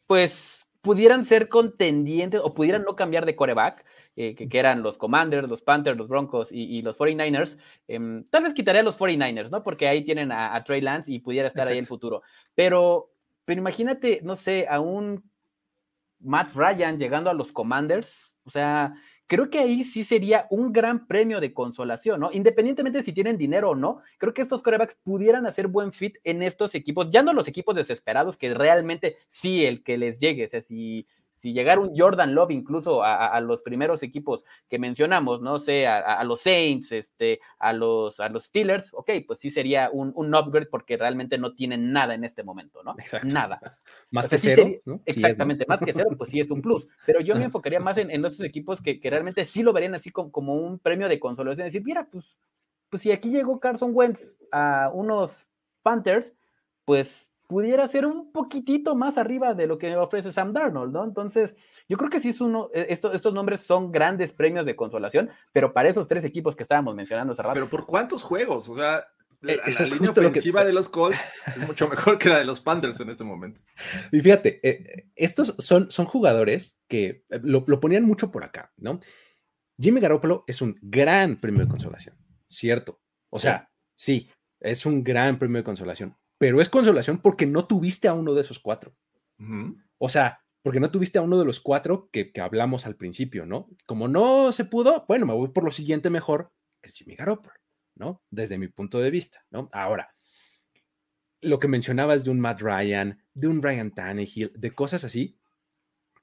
[0.07, 5.47] pues, pudieran ser contendientes o pudieran no cambiar de coreback, eh, que, eran los Commanders,
[5.47, 9.63] los Panthers, los Broncos y, los 49ers, em, tal vez quitaría a los 49ers, ¿no?
[9.63, 12.21] Porque ahí tienen a, Trey Lance y pudiera estar ahí en el futuro.
[12.55, 13.11] Pero,
[13.45, 15.23] pero imagínate, no sé, a un
[16.19, 18.93] Matt Ryan llegando a los Commanders, o sea,
[19.31, 22.31] creo que ahí sí sería un gran premio de consolación, ¿no?
[22.33, 26.17] Independientemente de si tienen dinero o no, creo que estos corebacks pudieran hacer buen fit
[26.25, 30.47] en estos equipos, ya no los equipos desesperados, que realmente sí el que les llegue,
[30.47, 31.07] o sea, si
[31.41, 36.23] si llegara un Jordan Love incluso a, los primeros equipos que mencionamos, no sé, a,
[36.23, 40.97] los Saints, este, a los, a los Steelers, ok, pues sí sería un, upgrade porque
[40.97, 42.95] realmente no tienen nada en este momento, ¿no?
[42.99, 43.27] Exacto.
[43.27, 43.59] Nada.
[44.11, 44.65] Más que cero.
[45.05, 46.87] Exactamente, más que cero, pues sí es un plus.
[47.05, 50.09] Pero yo me enfocaría más en, en esos equipos que, realmente sí lo verían así
[50.11, 52.37] como, como un premio de consolación, decir, mira, pues,
[52.89, 55.49] pues si aquí llegó Carson Wentz a unos
[55.81, 56.35] Panthers,
[56.85, 61.03] pues pudiera ser un poquitito más arriba de lo que ofrece Sam Darnold, ¿no?
[61.03, 61.57] Entonces,
[61.89, 65.73] yo creo que sí es uno, e, estos nombres son grandes premios de consolación, pero
[65.73, 67.55] para esos tres equipos que estábamos mencionando hace rato.
[67.55, 68.69] Pero ¿por cuántos juegos?
[68.69, 69.03] O sea,
[69.41, 72.45] la, eh, Esa es línea ofensiva de los Colts es mucho mejor que la de
[72.45, 73.59] los Panthers en este momento.
[74.13, 78.97] Y fíjate, eh, estos son, son jugadores que eh, lo, ponían mucho por acá, ¿no?
[79.77, 82.15] Jimmy Garoppolo es un gran premio de consolación,
[82.47, 83.01] ¿cierto?
[83.29, 88.07] O sea, sí, es un gran premio de consolación, pero es consolación porque no tuviste
[88.07, 88.95] a uno de esos cuatro.
[89.99, 93.69] O sea, porque no tuviste a uno de los cuatro que, hablamos al principio, ¿no?
[93.85, 96.51] Como no se pudo, bueno, me voy por lo siguiente mejor,
[96.81, 97.53] que es Jimmy Garoppolo,
[97.93, 98.23] ¿no?
[98.31, 99.69] Desde mi punto de vista, ¿no?
[99.71, 100.15] Ahora,
[101.41, 105.37] lo que mencionabas de un Matt Ryan, de un Ryan Tannehill, de cosas así,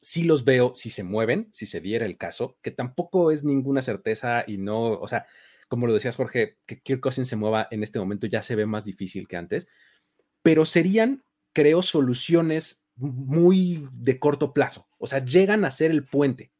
[0.01, 3.83] sí los veo si se mueven, si se diera el caso, que tampoco es ninguna
[3.83, 5.27] certeza y no, o sea,
[5.69, 8.67] como lo decías Jorge, que Kirk Cousins se mueva en este momento ya se ve
[8.67, 9.69] más difícil que antes,
[10.49, 14.89] pero serían, creo, soluciones muy de corto plazo.
[14.97, 16.53] O sea, llegan a ser el puente,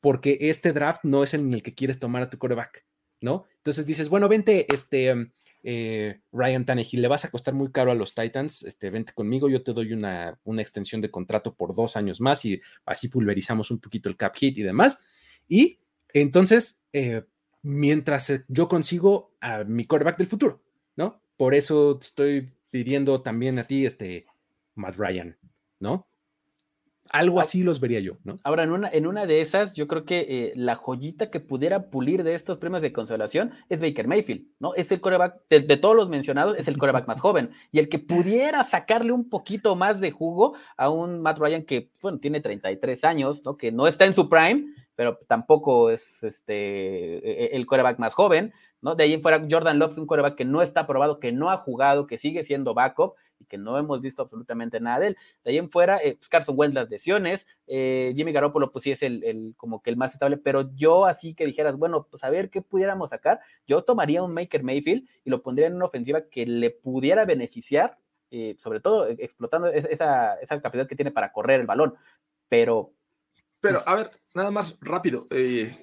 [0.00, 2.86] porque este draft no es en el que quieres tomar a tu coreback,
[3.20, 3.44] ¿no?
[3.58, 5.30] Entonces dices, bueno, vente, este, um,
[5.64, 9.50] eh, Ryan Tannehill, le vas a costar muy caro a los Titans, este, vente conmigo,
[9.50, 13.70] yo te doy una, una extensión de contrato por dos años más y así pulverizamos
[13.70, 15.04] un poquito el cap hit y demás.
[15.46, 15.80] Y
[16.14, 17.22] entonces, eh,
[17.60, 20.62] mientras yo consigo a mi coreback del futuro,
[20.96, 21.20] ¿no?
[21.36, 24.26] Por eso estoy pidiendo también a ti, este,
[24.74, 25.36] Matt Ryan,
[25.80, 26.06] ¿no?
[27.10, 28.38] Algo así los vería yo, ¿no?
[28.42, 31.88] Ahora, en una, en una de esas, yo creo que eh, la joyita que pudiera
[31.88, 34.74] pulir de estos premios de consolación es Baker Mayfield, ¿no?
[34.74, 37.50] Es el coreback, de, todos los mencionados, es el coreback más joven.
[37.72, 41.90] Y el que pudiera sacarle un poquito más de jugo a un Matt Ryan que,
[42.00, 43.56] bueno, tiene 33 años, ¿no?
[43.56, 44.64] Que no está en su prime,
[44.96, 48.52] pero tampoco es este, e, e, el coreback más joven,
[48.86, 48.94] ¿no?
[48.94, 51.50] De ahí en fuera, Jordan Love es un coreback que no está aprobado, que no
[51.50, 55.16] ha jugado, que sigue siendo backup y que no hemos visto absolutamente nada de él.
[55.42, 58.92] De ahí en fuera, eh, pues Carson Wentz las lesiones, eh, Jimmy Garoppolo pues sí
[58.92, 62.30] es el, como que el más estable, pero yo así que dijeras, bueno, pues a
[62.30, 66.20] ver qué pudiéramos sacar, yo tomaría un Maker Mayfield y lo pondría en una ofensiva
[66.30, 67.98] que le pudiera beneficiar,
[68.30, 71.96] eh, sobre todo explotando esa, esa capacidad que tiene para correr el balón,
[72.48, 72.92] pero...
[73.60, 75.26] Pero, a ver, nada más rápido,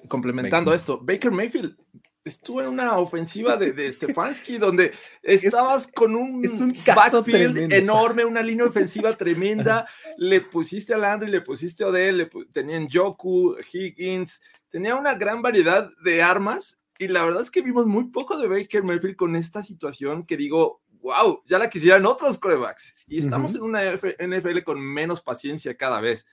[0.08, 1.76] complementando esto, Baker Mayfield
[2.24, 8.24] estuvo en una ofensiva de, de Stefanski donde estabas con un, es un backfield enorme,
[8.24, 13.56] una línea ofensiva tremenda, le pusiste a Landry, le pusiste a Odell, le, tenían Joku,
[13.72, 18.38] Higgins, tenía una gran variedad de armas y la verdad es que vimos muy poco
[18.38, 23.18] de Baker Mayfield con esta situación que digo, wow, ya la quisieran otros corebacks y
[23.18, 26.26] estamos en una NFL con menos paciencia cada vez.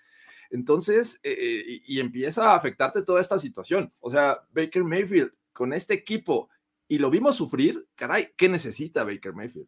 [0.49, 3.93] Entonces, eh, eh, y empieza a afectarte toda esta situación.
[3.99, 6.49] O sea, Baker Mayfield con este equipo
[6.87, 9.67] y lo vimos sufrir, caray, ¿qué necesita Baker Mayfield?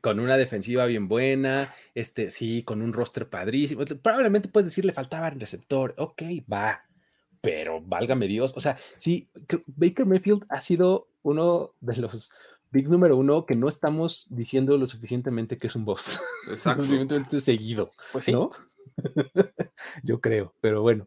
[0.00, 3.84] Con una defensiva bien buena, este, sí, con un roster padrísimo.
[3.84, 5.94] Probablemente puedes decir le faltaba el receptor.
[5.98, 6.82] Ok, va,
[7.40, 8.52] pero válgame Dios.
[8.56, 9.28] O sea, sí,
[9.66, 12.32] Baker Mayfield ha sido uno de los
[12.70, 16.20] big número uno que no estamos diciendo lo suficientemente que es un boss.
[16.48, 16.82] Exacto.
[16.82, 17.90] suficientemente seguido.
[18.12, 18.32] Pues sí.
[18.32, 18.50] ¿no?
[20.02, 21.06] Yo creo, pero bueno.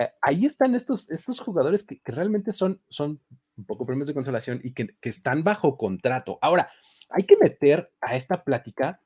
[0.00, 3.20] Eh, ahí están estos, estos jugadores que, que realmente son, son
[3.56, 6.38] un poco premios de consolación y que, están bajo contrato.
[6.40, 6.68] Ahora,
[7.10, 9.00] hay que meter a esta plática,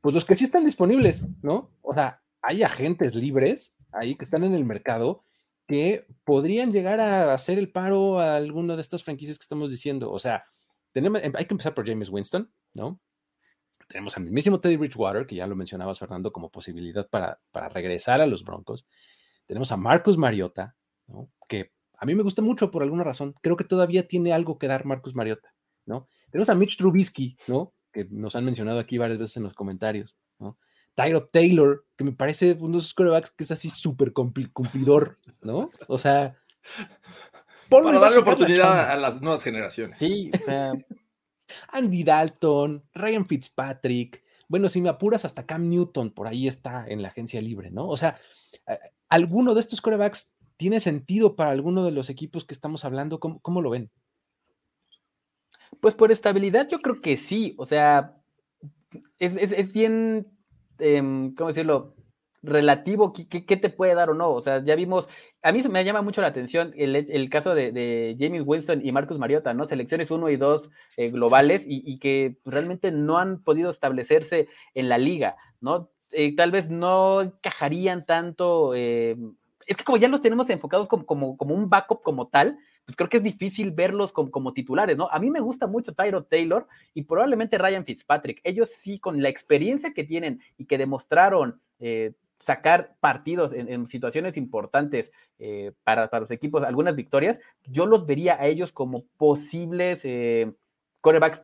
[0.00, 1.70] pues los que sí están disponibles, ¿no?
[1.82, 5.24] O sea, hay agentes libres ahí que están en el mercado
[5.68, 10.10] que podrían llegar a hacer el paro a alguno de estas franquicias que estamos diciendo.
[10.10, 10.44] O sea,
[10.92, 13.00] tenemos, em, hay que empezar por James Winston, ¿no?
[13.88, 18.20] Tenemos al mismísimo Teddy Bridgewater, que ya lo mencionabas, Fernando, como posibilidad para, para regresar
[18.20, 18.86] a los Broncos.
[19.46, 21.30] Tenemos a Marcus Mariota, ¿no?
[21.48, 23.32] que a mí me gusta mucho por alguna razón.
[23.42, 25.54] Creo que todavía tiene algo que dar Marcus Mariota,
[25.86, 26.08] ¿no?
[26.32, 27.74] Tenemos a Mitch Trubisky, ¿no?
[27.92, 30.58] Que nos han mencionado aquí varias veces en los comentarios, ¿no?
[30.96, 35.68] Tyro Taylor, que me parece uno de esos corebacks que es así súper cumplidor, ¿no?
[35.86, 36.36] O sea,
[37.68, 39.96] para darle oportunidad a las nuevas generaciones.
[39.96, 40.72] Sí, o sea.
[41.68, 47.00] Andy Dalton, Ryan Fitzpatrick, bueno, si me apuras, hasta Cam Newton por ahí está en
[47.00, 47.86] la agencia libre, ¿no?
[47.86, 48.18] O sea,
[48.66, 48.76] eh,
[49.08, 53.18] alguno de estos corebacks ¿Tiene sentido para alguno de los equipos que estamos hablando?
[53.18, 53.90] ¿Cómo, lo ven?
[55.80, 58.14] Pues por estabilidad yo creo que sí, o sea,
[59.18, 60.28] es, bien,
[60.78, 61.96] em, ¿cómo decirlo?
[62.44, 64.30] relativo, ¿qué, te puede dar o no?
[64.30, 65.08] O sea, ya vimos,
[65.42, 69.18] a mí me llama mucho la atención el, caso de, de, James Winston y Marcus
[69.18, 69.66] Mariota, ¿no?
[69.66, 74.98] Selecciones uno y dos eh, globales y, que realmente no han podido establecerse en la
[74.98, 75.90] liga, ¿no?
[76.12, 79.16] Eh, tal vez no encajarían tanto eh,
[79.66, 83.08] es que como ya los tenemos enfocados como, como, un backup como tal, pues creo
[83.08, 85.08] que es difícil verlos como, titulares, ¿no?
[85.10, 88.40] A mí me gusta mucho Tyro Taylor y probablemente Ryan Fitzpatrick.
[88.44, 94.36] Ellos sí, con la experiencia que tienen y que demostraron eh, sacar partidos en, situaciones
[94.36, 100.52] importantes eh, para, los equipos, algunas victorias, yo los vería a ellos como posibles eh,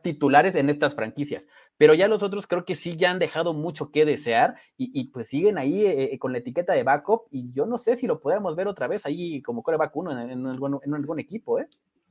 [0.01, 1.47] titulares en estas franquicias.
[1.79, 5.29] Pero ya los otros creo que sí ya han dejado mucho que desear y, pues
[5.29, 8.19] siguen ahí eh, eh, con la etiqueta de backup y yo no sé si lo
[8.19, 11.67] podemos ver otra vez ahí como coreback uno en, algún, equipo, ¿eh?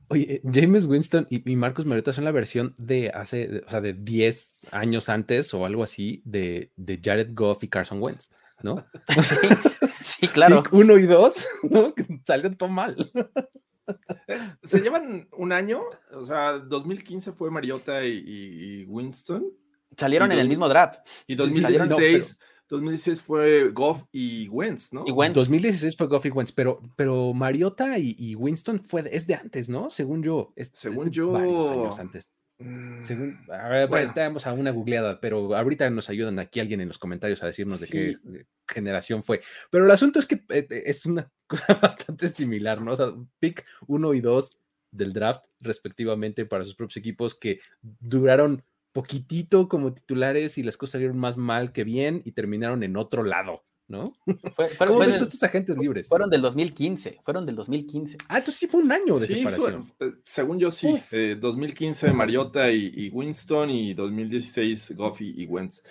[0.07, 4.69] Oye, James Winston y, Marcos Mariota son la versión de hace, o sea, de 10
[4.71, 6.71] años antes o algo así de,
[7.03, 8.31] Jared Goff y Carson Wentz,
[8.63, 8.83] ¿no?
[10.01, 10.63] sí, claro.
[10.71, 11.93] uno y dos, ¿no?
[11.93, 12.05] Que
[12.57, 12.97] todo mal.
[14.63, 19.45] Se llevan un año, o sea, 2015 fue Mariota y, Winston.
[19.97, 20.99] Salieron en el mismo draft.
[21.27, 25.03] Y 2016, 2016 fue Goff y Wentz, ¿no?
[25.05, 29.69] Y 2016 fue Goff y Wentz, pero, pero Mariota y, Winston fue, es de antes,
[29.69, 29.89] ¿no?
[29.89, 30.53] Según yo.
[30.71, 31.35] Según yo.
[31.35, 32.31] años antes.
[33.01, 36.89] Según, a ver, pues, estamos a una googleada, pero ahorita nos ayudan aquí alguien en
[36.89, 39.41] los comentarios a decirnos de qué eh, generación fue.
[39.71, 42.91] Pero el asunto es que eh, eh, es una cosa bastante similar, ¿no?
[42.91, 44.59] O sea, pick 1 y 2
[44.91, 50.93] del draft, respectivamente, para sus propios equipos que duraron poquitito como titulares y las cosas
[50.93, 53.63] salieron más mal que bien y terminaron en otro lado.
[53.89, 54.13] ¿No?
[54.77, 56.07] fueron, estos agentes libres?
[56.07, 58.17] Fueron del 2015, fueron del 2015.
[58.29, 59.91] Ah, entonces sí fue un año de separación.
[59.99, 61.01] Eh, según yo sí,
[61.37, 65.83] 2015 eh, Mariota y, Winston y 2016 Goffy y Wentz.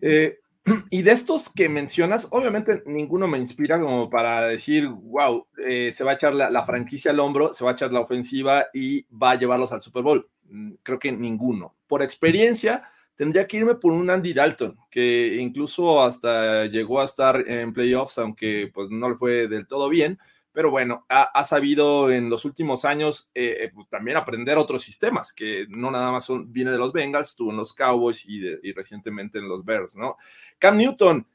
[0.00, 0.38] Eh,
[0.90, 6.04] y de estos que mencionas, obviamente ninguno me inspira como para decir, wow, eh, se
[6.04, 9.32] va a echar la, franquicia al hombro, se va a echar la ofensiva y va
[9.32, 10.28] a llevarlos al Super Bowl.
[10.48, 11.76] Mm, creo que ninguno.
[11.86, 12.82] Por experiencia,
[13.16, 18.18] tendría que irme por un Andy Dalton, que incluso hasta llegó a estar en playoffs,
[18.18, 20.18] aunque pues no le fue del todo bien,
[20.56, 25.34] pero bueno, ha, sabido en los últimos años eh, eh, pues, también aprender otros sistemas,
[25.34, 29.48] que no nada más viene de los Bengals, estuvo en los Cowboys y, recientemente en
[29.48, 30.16] los Bears, ¿no?
[30.58, 31.26] Cam Newton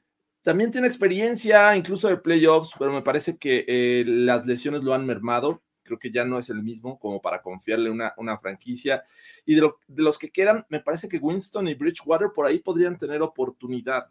[0.41, 5.05] también tiene experiencia, incluso de playoffs, pero me parece que eh, las lesiones lo han
[5.05, 5.61] mermado.
[5.83, 9.03] Creo que ya no es el mismo como para confiarle una, una franquicia.
[9.45, 13.21] Y de, los que quedan, me parece que Winston y Bridgewater por ahí podrían tener
[13.21, 14.07] oportunidad.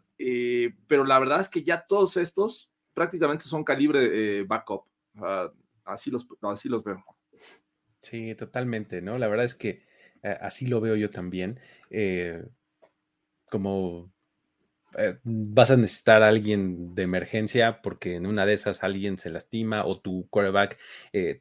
[0.87, 4.85] pero la verdad es que ya todos estos prácticamente son calibre backup
[5.85, 7.03] así, los, así los veo.
[8.01, 9.17] Sí, totalmente, ¿no?
[9.17, 9.83] La verdad es que
[10.23, 11.59] eh, así lo veo yo también.
[11.89, 12.43] Eh,
[13.45, 14.11] como
[14.97, 19.29] eh, vas a necesitar a alguien de emergencia porque en una de esas alguien se
[19.29, 20.77] lastima o tu quarterback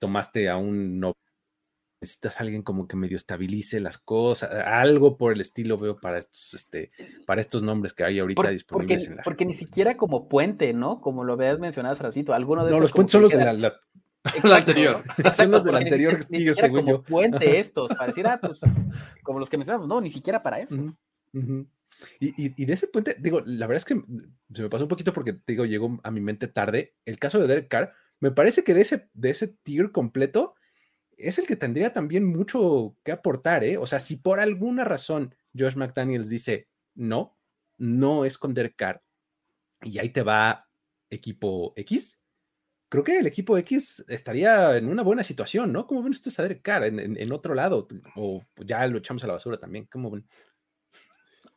[0.00, 1.16] tomaste a un no
[2.00, 6.18] necesitas a alguien como que medio estabilice las cosas, algo por el estilo veo para
[6.18, 6.90] estos, este,
[7.26, 10.72] para estos nombres que hay ahorita disponibles porque, en la Porque ni siquiera como puente,
[10.72, 11.00] ¿no?
[11.00, 13.76] Como lo habías mencionado hace ratito, alguno de No, los puentes son los de la,
[14.56, 15.02] anterior.
[15.34, 17.02] Son los del anterior ni, ni como yo.
[17.02, 18.58] puente estos, ah, pues,
[19.22, 20.76] como los que mencionamos, no, ni siquiera para eso.
[22.18, 24.02] Y, y, de ese puente, digo, la verdad es que
[24.54, 26.94] se me pasó un poquito porque, digo, llegó a mi mente tarde.
[27.04, 30.54] El caso de Derek Carr, me parece que de ese, de ese tier completo,
[31.16, 33.76] es el que tendría también mucho que aportar, ¿eh?
[33.76, 37.36] O sea, si por alguna razón Josh McDaniels dice no,
[37.78, 39.02] no es con Derek Carr
[39.82, 40.68] y ahí te va
[41.08, 42.22] equipo X,
[42.88, 45.86] creo que el equipo X estaría en una buena situación, ¿no?
[45.86, 47.88] ¿Cómo ven ustedes a Derek Carr en, otro lado?
[48.16, 50.26] O ya lo echamos a la basura también, ¿cómo ven?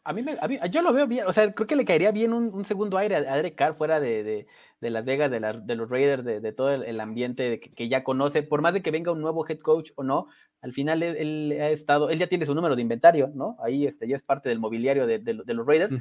[0.06, 0.38] A mí, me,
[0.70, 3.36] yo lo veo bien, o sea, creo que le caería bien un, segundo aire a,
[3.38, 4.48] Derek Carr fuera de,
[4.82, 8.82] Las Vegas, de, los Raiders, de, todo el, ambiente que, ya conoce, por más de
[8.82, 10.28] que venga un nuevo head coach o no,
[10.62, 13.56] al final él, ha estado, él ya tiene su número de inventario, ¿no?
[13.64, 15.96] Ahí este, ya es parte del mobiliario de, los Raiders.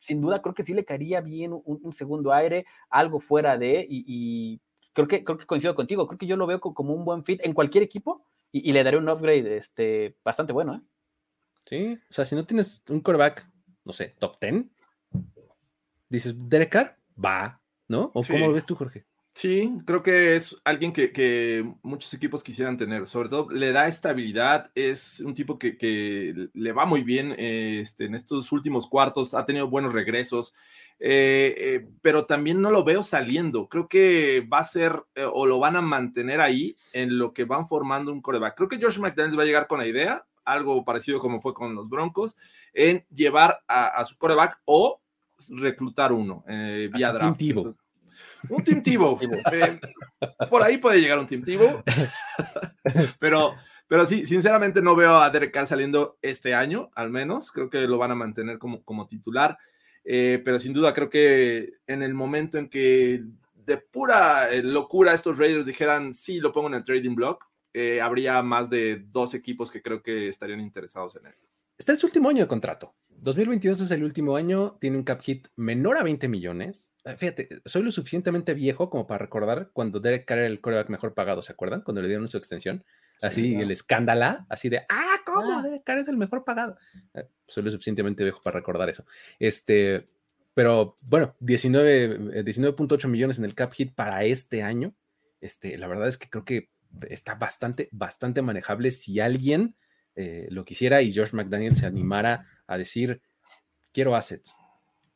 [0.00, 4.60] Sin duda, creo que sí le caería bien un, segundo aire, algo fuera de, y,
[4.92, 7.40] creo, que, creo que coincido contigo, creo que yo lo veo como un buen fit
[7.42, 10.80] en cualquier equipo y, le daré un upgrade este, bastante bueno, ¿eh?
[11.68, 13.48] Sí, o sea, si no tienes un quarterback,
[13.84, 14.64] no sé, top 10,
[16.08, 18.12] dices, Derek Carr, va, ¿no?
[18.14, 19.04] ¿O cómo lo ves tú, Jorge?
[19.36, 23.06] Sí, creo que es alguien que, muchos equipos quisieran tener.
[23.06, 28.14] Sobre todo le da estabilidad, es un tipo que, le va muy bien este, en
[28.14, 30.54] estos últimos cuartos, ha tenido buenos regresos,
[30.98, 33.68] eh, eh, pero también no lo veo saliendo.
[33.68, 37.44] Creo que va a ser eh, o lo van a mantener ahí en lo que
[37.44, 38.56] van formando un coreback.
[38.56, 41.74] Creo que Josh McDaniels va a llegar con la idea, algo parecido como fue con
[41.74, 42.36] los Broncos,
[42.72, 45.02] en llevar a, su coreback o
[45.50, 47.42] reclutar uno eh, vía draft.
[48.48, 49.18] un Team Tivo.
[49.52, 49.80] Eh,
[50.48, 51.82] por ahí puede llegar un Team Tivo.
[53.18, 53.54] pero,
[53.86, 57.52] pero sí, sinceramente no veo a Derek Carr saliendo este año, al menos.
[57.52, 59.58] Creo que lo van a mantener como, como titular.
[60.08, 63.24] Eh, pero sin duda creo que en el momento en que
[63.66, 67.44] de pura locura estos Raiders dijeran, sí, lo pongo en el trading block,
[67.78, 71.34] eh, habría más de dos equipos que creo que estarían interesados en él.
[71.76, 72.94] Está en su último año de contrato.
[73.10, 76.90] 2022 es el último año, tiene un cap hit menor a 20 millones.
[77.04, 80.88] Ah, fíjate, soy lo suficientemente viejo como para recordar cuando Derek Carr era el coreback
[80.88, 81.82] mejor pagado, ¿se acuerdan?
[81.82, 82.82] Cuando le dieron su extensión.
[83.20, 85.58] Así, el escándalo, así de, ah, ¿cómo?
[85.58, 85.62] Ah.
[85.62, 86.78] Derek Carr es el mejor pagado.
[87.12, 89.04] Ah, soy lo suficientemente viejo para recordar eso.
[89.38, 90.06] Este,
[90.54, 94.94] pero bueno, 19.8 19 millones en el cap hit para este año.
[95.42, 96.70] Este, la verdad es que creo que
[97.08, 99.76] está bastante, bastante manejable si alguien
[100.14, 103.20] eh, lo quisiera y George McDaniel se animara a decir,
[103.92, 104.56] quiero assets.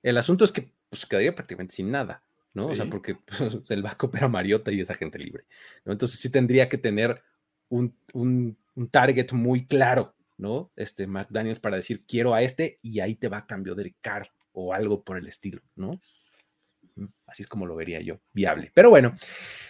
[0.03, 2.23] El asunto es que pues, quedaría prácticamente sin nada,
[2.55, 2.67] ¿no?
[2.67, 5.45] O sea, porque pues, el backup era Mariota y es agente libre,
[5.85, 5.93] ¿no?
[5.93, 7.23] Entonces sí tendría que tener
[7.69, 8.59] un, un,
[8.91, 10.71] target muy claro, ¿no?
[10.77, 14.31] Este McDaniels para decir, quiero a este y ahí te va a cambio de car
[14.53, 16.01] o algo por el estilo, ¿no?
[17.27, 18.71] Así es como lo vería yo, viable.
[18.75, 19.15] Pero bueno,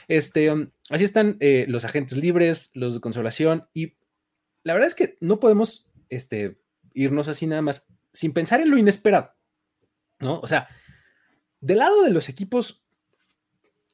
[0.09, 3.97] este, um, así están eh, los agentes libres, los de consolación, y
[4.63, 6.59] la verdad es que no podemos este,
[6.95, 9.33] irnos así nada más sin pensar en lo inesperado,
[10.19, 10.41] ¿no?
[10.41, 10.69] O sea,
[11.61, 12.83] del lado de los equipos,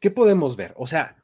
[0.01, 0.73] ¿qué podemos ver?
[0.77, 1.23] O sea,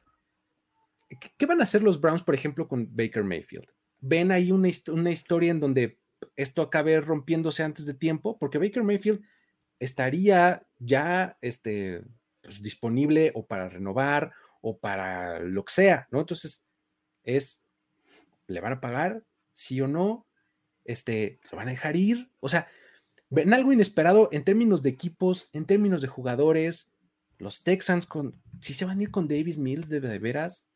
[1.36, 3.66] ¿qué van a hacer los Browns, por ejemplo, con Baker Mayfield?
[4.00, 6.00] ¿Ven ahí una, una historia en donde
[6.36, 8.38] esto acabe rompiéndose antes de tiempo?
[8.38, 9.22] Porque Baker Mayfield
[9.82, 12.04] estaría ya este,
[12.40, 16.20] pues, disponible o para renovar o para lo que sea, ¿no?
[16.20, 16.68] Entonces,
[17.24, 17.64] es,
[18.46, 19.24] ¿le van a pagar?
[19.52, 20.28] ¿Sí o no?
[20.84, 22.30] Este, ¿lo van a dejar ir?
[22.38, 22.68] O sea,
[23.28, 26.92] ven algo inesperado en términos de equipos, en términos de jugadores.
[27.38, 30.68] Los Texans, con, si se van a ir con Davis Mills de, veras,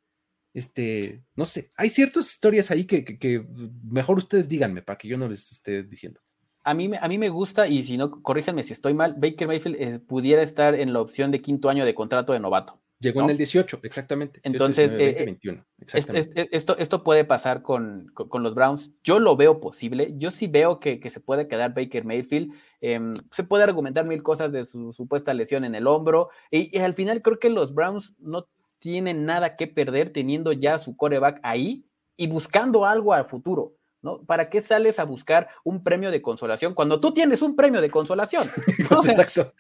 [0.53, 3.47] este, no sé, hay ciertas historias ahí que,
[3.85, 6.21] mejor ustedes díganme para que yo no les esté diciendo.
[6.67, 9.77] A mí, a mí me gusta, y si no, corríjanme si estoy mal, Baker Mayfield
[9.81, 12.81] eh, pudiera estar en la opción de quinto año de contrato de novato.
[12.99, 14.41] Llegó en el 18, exactamente.
[14.43, 15.65] Entonces, 21,
[15.95, 18.91] eh, eh, esto, esto puede pasar con, los Browns.
[19.05, 20.15] Yo lo veo posible.
[20.17, 22.53] Yo sí veo que, se puede quedar Baker Mayfield.
[22.81, 26.31] Em, se puede argumentar mil cosas de su supuesta lesión en el hombro.
[26.51, 28.49] Y, al final creo que los Browns no
[28.81, 31.87] tienen nada que perder teniendo ya su coreback ahí
[32.17, 33.76] y buscando algo al futuro.
[34.07, 34.23] ¿No?
[34.25, 37.91] ¿Para qué sales a buscar un premio de consolación cuando tú tienes un premio de
[37.91, 38.49] consolación?
[39.07, 39.53] Exacto.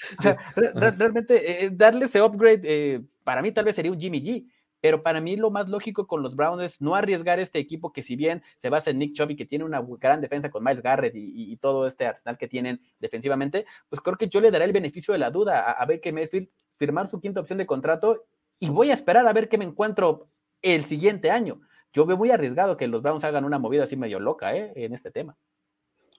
[0.55, 4.47] realmente eh, darle ese upgrade para mí tal vez sería un Jimmy G,
[4.80, 8.03] pero para mí lo más lógico con los Browns es no arriesgar este equipo que
[8.03, 10.80] si bien se basa en Nick Chubb y que tiene una gran defensa con Miles
[10.80, 14.72] Garrett y, todo este arsenal que tienen defensivamente, pues creo que yo le daré el
[14.72, 18.26] beneficio de la duda a, a Baker Mayfield firmar su quinta opción de contrato
[18.61, 20.28] y voy a esperar a ver qué me encuentro
[20.62, 21.61] el siguiente año.
[21.97, 24.70] Yo veo muy arriesgado que los Browns hagan una movida así medio loca ¿eh?
[24.76, 25.34] en este tema.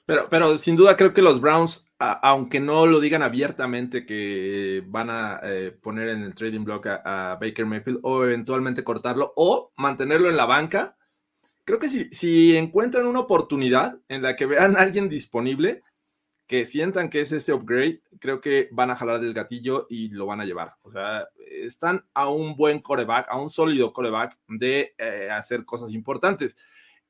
[0.08, 5.40] Pero, sin duda creo que los Browns, aunque no lo digan abiertamente que van a
[5.44, 10.38] eh, poner en el trading block a, Baker Mayfield o eventualmente cortarlo o mantenerlo en
[10.38, 10.98] la banca,
[11.64, 15.84] creo que si, si encuentran una oportunidad en la que vean a alguien disponible,
[16.48, 20.26] que sientan que es ese upgrade, creo que van a jalar del gatillo y lo
[20.26, 20.76] van a llevar.
[20.82, 25.94] O sea, están a un buen coreback, a un sólido coreback de eh, hacer cosas
[25.94, 26.56] importantes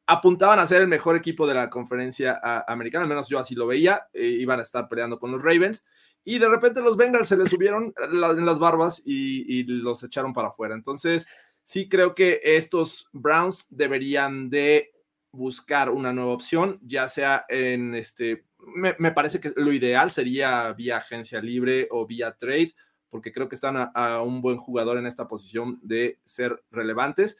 [0.07, 3.67] apuntaban a ser el mejor equipo de la conferencia americana, al menos yo así lo
[3.67, 5.83] veía, eh, iban a estar peleando con los Ravens,
[6.23, 10.49] y de repente los Bengals se les subieron en las barbas y, los echaron para
[10.49, 10.75] afuera.
[10.75, 11.27] Entonces,
[11.63, 14.91] sí creo que estos Browns deberían de
[15.31, 20.97] buscar una nueva opción, ya sea en este, me, parece que lo ideal sería vía
[20.97, 22.73] agencia libre o vía trade,
[23.09, 27.37] porque creo que están a un buen jugador en esta posición de ser relevantes.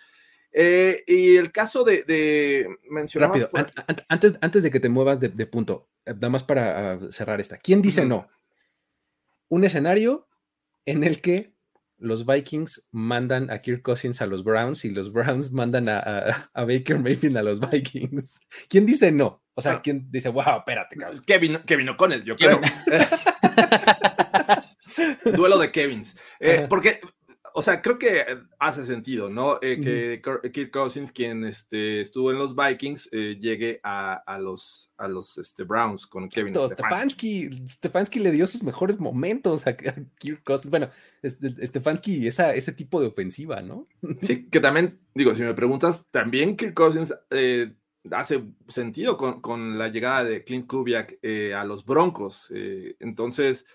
[0.52, 3.30] Eh, y el caso de, de mencionar.
[3.30, 3.50] Rápido,
[4.08, 7.58] antes, antes de que te muevas de, punto, eh, nada más para ah, cerrar esta.
[7.58, 8.28] ¿Quién dice no?
[9.50, 10.28] Un escenario
[10.86, 11.54] en el que
[11.98, 17.00] los Vikings mandan a Kirk Cousins a los Browns y los Browns mandan a, Baker
[17.00, 18.40] Mayfield a los Vikings.
[18.70, 19.42] ¿Quién dice no?
[19.56, 19.82] O sea, ah.
[19.82, 21.24] ¿quién dice, wow, espérate, cabrón?
[21.26, 22.62] Kevin, Kevin O'Connell, yo creo.
[25.36, 26.16] Duelo de Kevins.
[26.40, 27.00] Eh, porque
[27.58, 28.24] o sea, creo que
[28.60, 29.58] hace sentido, ¿no?
[29.64, 35.08] Eh, que Kirk Cousins, quien este, estuvo en los Vikings, eh, llegue a, los, a
[35.08, 37.50] los este, Browns con Kevin Stefanski.
[37.66, 40.70] Stefanski le dio sus mejores momentos a, Kirk Cousins.
[40.70, 40.92] Bueno,
[41.26, 43.88] Stefanski, esa, ese tipo de ofensiva, ¿no?
[44.22, 47.74] Sí, que también, digo, si me preguntas, también Kirk Cousins eh,
[48.12, 51.18] hace sentido con, con, la llegada de Clint Kubiak
[51.56, 52.52] a los Broncos.
[53.00, 53.66] entonces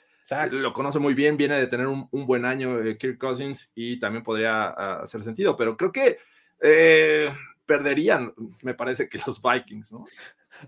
[0.50, 4.22] lo conoce muy bien, viene de tener un, buen año eh, Kirk Cousins y también
[4.22, 6.18] podría ah, hacer sentido, pero creo que
[6.60, 7.30] eh,
[7.66, 10.06] perderían, me parece que los Vikings, ¿no?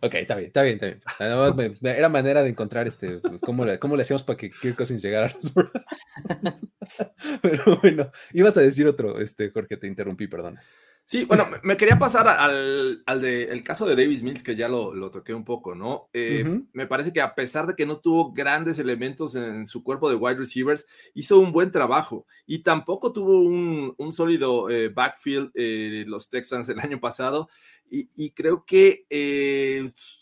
[0.00, 1.78] Ok, está bien, está bien, está bien.
[1.82, 5.02] era manera de encontrar este, pues, cómo le, cómo le hacíamos para que Kirk Cousins
[5.02, 5.52] llegara a los
[7.42, 10.58] Pero bueno, ibas a decir otro, este, Jorge, te interrumpí, perdón.
[11.06, 14.70] Sí, bueno, me quería pasar al, al de, el caso de Davis Mills, que ya
[14.70, 16.08] lo, lo toqué un poco, ¿no?
[16.14, 20.08] Eh, me parece que a pesar de que no tuvo grandes elementos en su cuerpo
[20.08, 25.50] de wide receivers, hizo un buen trabajo y tampoco tuvo un, un sólido eh, backfield
[25.54, 27.50] eh, los Texans el año pasado
[27.90, 29.04] y, y creo que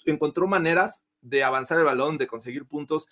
[0.05, 3.09] encontró maneras de avanzar el balón, de conseguir puntos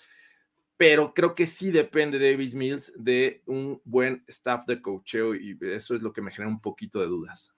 [0.80, 5.94] pero creo que sí depende Davis Mills de un buen staff de coacheo y eso
[5.94, 7.52] es lo que me genera un poquito de dudas.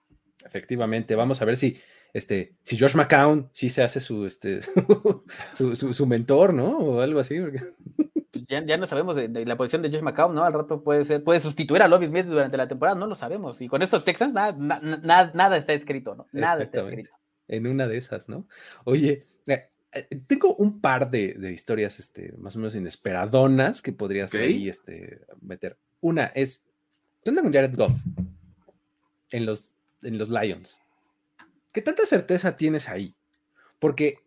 [0.45, 1.79] Efectivamente, vamos a ver si,
[2.13, 4.59] este, si Josh McCown sí se hace su, este,
[5.73, 6.77] su, mentor, ¿no?
[6.77, 7.39] O algo así.
[8.31, 10.43] Pues ya, ya, no sabemos de, la posición de Josh McCown, ¿no?
[10.43, 13.61] Al rato puede ser, puede sustituir a Lovis Smith durante la temporada, no lo sabemos.
[13.61, 16.27] Y con estos Texans nada, nada, nada está escrito, ¿no?
[16.31, 17.09] Nada está escrito.
[17.47, 18.47] En una de esas, ¿no?
[18.85, 19.25] Oye,
[19.93, 24.67] eh, eh, tengo un par de, historias este, más o menos inesperadonas que podrías ahí
[24.67, 25.77] este, meter.
[26.01, 26.67] Una es,
[27.23, 27.93] ¿qué onda con Jared Goff
[29.31, 29.73] en los
[30.03, 30.81] en los Lions.
[31.73, 33.15] ¿Qué tanta certeza tienes ahí?
[33.79, 34.19] Porque,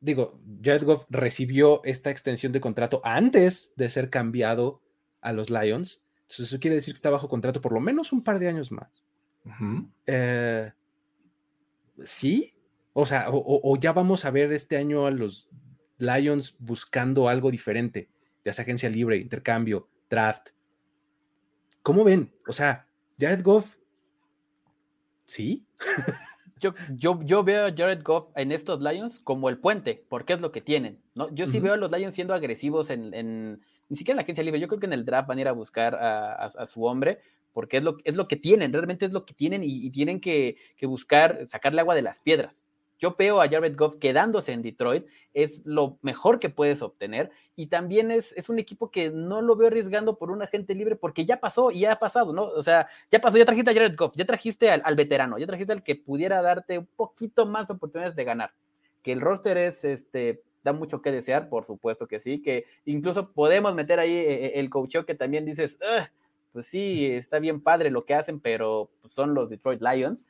[0.00, 4.80] digo, Jared Goff recibió esta extensión de contrato antes de ser cambiado
[5.20, 6.02] a los Lions.
[6.22, 8.72] Entonces, eso quiere decir que está bajo contrato por lo menos un par de años
[8.72, 9.04] más.
[10.06, 10.72] Eh,
[12.02, 12.54] sí,
[12.92, 15.48] o sea, o, ya vamos a ver este año a los
[15.98, 18.10] Lions buscando algo diferente,
[18.44, 20.50] ya sea agencia libre, intercambio, draft.
[21.82, 22.32] ¿Cómo ven?
[22.46, 22.86] O sea,
[23.18, 23.77] Jared Goff
[25.28, 25.64] ¿sí?
[26.60, 30.40] Yo, yo, yo veo a Jared Goff en estos Lions como el puente, porque es
[30.40, 31.32] lo que tienen, ¿no?
[31.32, 34.42] Yo sí veo a los Lions siendo agresivos en, en, ni siquiera en la agencia
[34.42, 37.20] libre, yo creo que en el draft van a ir a buscar a, su hombre,
[37.52, 40.56] porque es lo, es lo que tienen, realmente es lo que tienen y, tienen que,
[40.76, 42.56] que, buscar sacarle agua de las piedras.
[42.98, 47.68] Yo veo a Jared Goff quedándose en Detroit, es lo mejor que puedes obtener y
[47.68, 51.24] también es, es un equipo que no lo veo arriesgando por un agente libre porque
[51.24, 52.44] ya pasó y ya ha pasado, ¿no?
[52.44, 55.72] O sea, ya pasó, ya trajiste a Jared Goff, ya trajiste al, veterano, ya trajiste
[55.72, 58.52] al que pudiera darte un poquito más oportunidades de ganar.
[59.02, 63.32] Que el roster es, este, da mucho que desear, por supuesto que sí, que incluso
[63.32, 65.78] podemos meter ahí eh, eh, el coach que también dices,
[66.52, 70.26] pues sí, está bien padre lo que hacen, pero son los Detroit Lions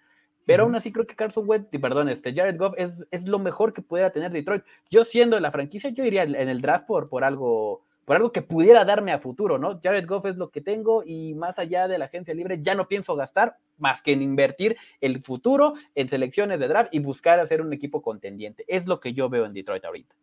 [0.49, 3.75] pero aún así creo que Carson Wentz, perdón, este Jared Goff es, es, lo mejor
[3.75, 4.65] que pudiera tener Detroit.
[4.89, 8.41] Yo siendo la franquicia, yo iría en el draft por, por algo por algo que
[8.41, 9.79] pudiera darme a futuro, ¿no?
[9.85, 12.89] Jared Goff es lo que tengo y más allá de la agencia libre ya no
[12.89, 17.61] pienso gastar más que en invertir el futuro en selecciones de draft y buscar hacer
[17.61, 18.65] un equipo contendiente.
[18.69, 20.17] Es lo que yo veo en Detroit ahorita.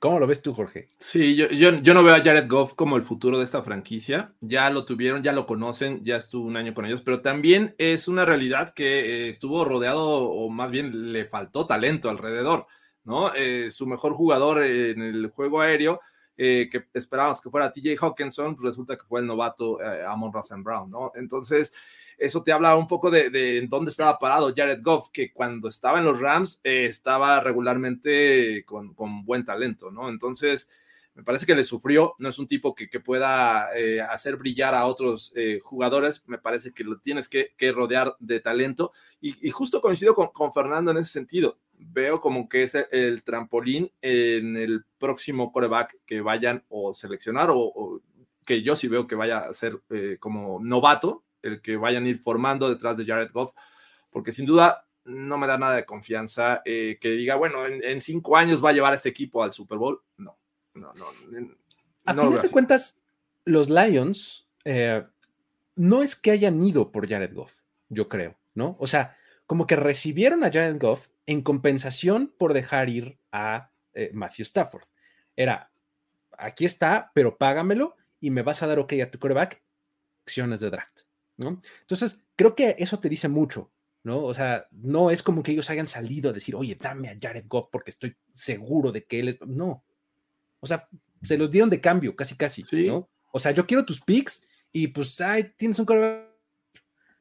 [0.00, 0.88] ¿Cómo lo ves tú, Jorge?
[0.96, 4.32] Sí, yo, yo, no veo a Jared Goff como el futuro de esta franquicia.
[4.40, 8.08] Ya lo tuvieron, ya lo conocen, ya estuvo un año con ellos, pero también es
[8.08, 12.66] una realidad que eh, estuvo rodeado, o más bien le faltó talento alrededor,
[13.04, 13.34] ¿no?
[13.34, 16.00] Eh, su mejor jugador en el juego aéreo,
[16.42, 19.78] eh, que esperábamos que fuera TJ Hawkinson, pues resulta que fue el novato
[20.08, 21.12] Amon Russell Brown, ¿no?
[21.14, 21.74] Entonces,
[22.20, 26.04] eso te habla un poco de, dónde estaba parado Jared Goff, que cuando estaba en
[26.04, 30.10] los Rams eh, estaba regularmente con, buen talento, ¿no?
[30.10, 30.68] Entonces,
[31.14, 34.84] me parece que le sufrió, no es un tipo que, pueda eh, hacer brillar a
[34.84, 40.14] otros eh, jugadores, me parece que lo tienes que, rodear de talento y, justo coincido
[40.14, 45.98] con, Fernando en ese sentido, veo como que es el, trampolín en el próximo coreback
[46.06, 48.00] que vayan o seleccionar o,
[48.44, 49.80] que yo sí veo que vaya a ser
[50.18, 53.52] como novato, el que vayan a ir formando detrás de Jared Goff,
[54.10, 58.36] porque sin duda no me da nada de confianza eh, que diga, bueno, en, cinco
[58.36, 60.02] años va a llevar a este equipo al Super Bowl.
[60.16, 60.38] No,
[60.74, 61.06] no, no.
[62.06, 63.02] A fin de cuentas,
[63.44, 65.04] los Lions eh,
[65.76, 67.54] no es que hayan ido por Jared Goff,
[67.88, 68.76] yo creo, ¿no?
[68.78, 69.16] O sea,
[69.46, 74.82] como que recibieron a Jared Goff en compensación por dejar ir a eh, Matthew Stafford.
[75.36, 75.70] Era,
[76.36, 79.62] aquí está, pero págamelo y me vas a dar ok a tu quarterback,
[80.24, 81.02] acciones de draft.
[81.38, 83.70] Entonces, creo que eso te dice mucho,
[84.02, 84.24] ¿no?
[84.24, 87.46] O sea, no es como que ellos hayan salido a decir, oye, dame a Jared
[87.46, 89.40] Goff porque estoy seguro de que él es.
[89.46, 89.84] No.
[90.58, 90.88] O sea,
[91.22, 93.08] se los dieron de cambio, casi, casi, ¿no?
[93.32, 95.86] O sea, yo quiero tus picks y pues, ay, tienes un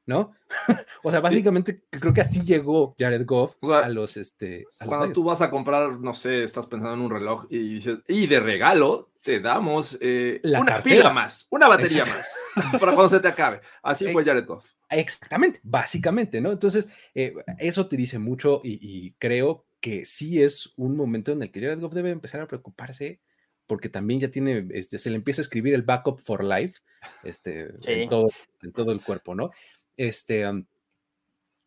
[0.09, 0.33] ¿no?
[1.03, 5.41] o sea, básicamente creo que así llegó Jared Goff a los, este, cuando tú vas
[5.41, 9.39] a comprar, no sé, estás pensando en un reloj y dices, y de regalo te
[9.39, 12.33] damos eh, una pila más, una batería más,
[12.79, 13.61] para cuando se te acabe.
[13.83, 14.71] Así fue Jared Goff.
[14.89, 16.51] Exactamente, básicamente, ¿no?
[16.51, 21.51] Entonces, eh, eso te dice mucho y, creo que sí es un momento en el
[21.51, 23.21] que Jared Goff debe empezar a preocuparse
[23.67, 26.79] porque también ya tiene, este, se le empieza a escribir el backup for life
[27.23, 28.29] este, en, todo,
[28.63, 29.51] en todo el cuerpo, ¿no?
[29.99, 30.45] Este,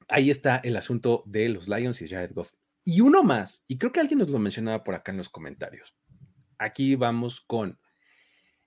[0.09, 2.53] ahí está el asunto de los Lions y Jared Goff.
[2.83, 5.95] Y uno más, y creo que alguien nos lo mencionaba por acá en los comentarios.
[6.57, 7.79] Aquí vamos con,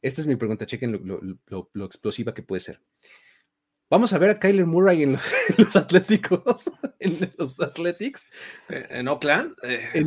[0.04, 2.80] esta es mi pregunta, chequen lo explosiva que puede ser.
[3.88, 5.18] Vamos a ver a Kyler Murray en
[5.58, 8.32] los, Atléticos, en los Athletics.
[8.70, 9.54] Eh, en Oakland.
[9.62, 10.04] Eh,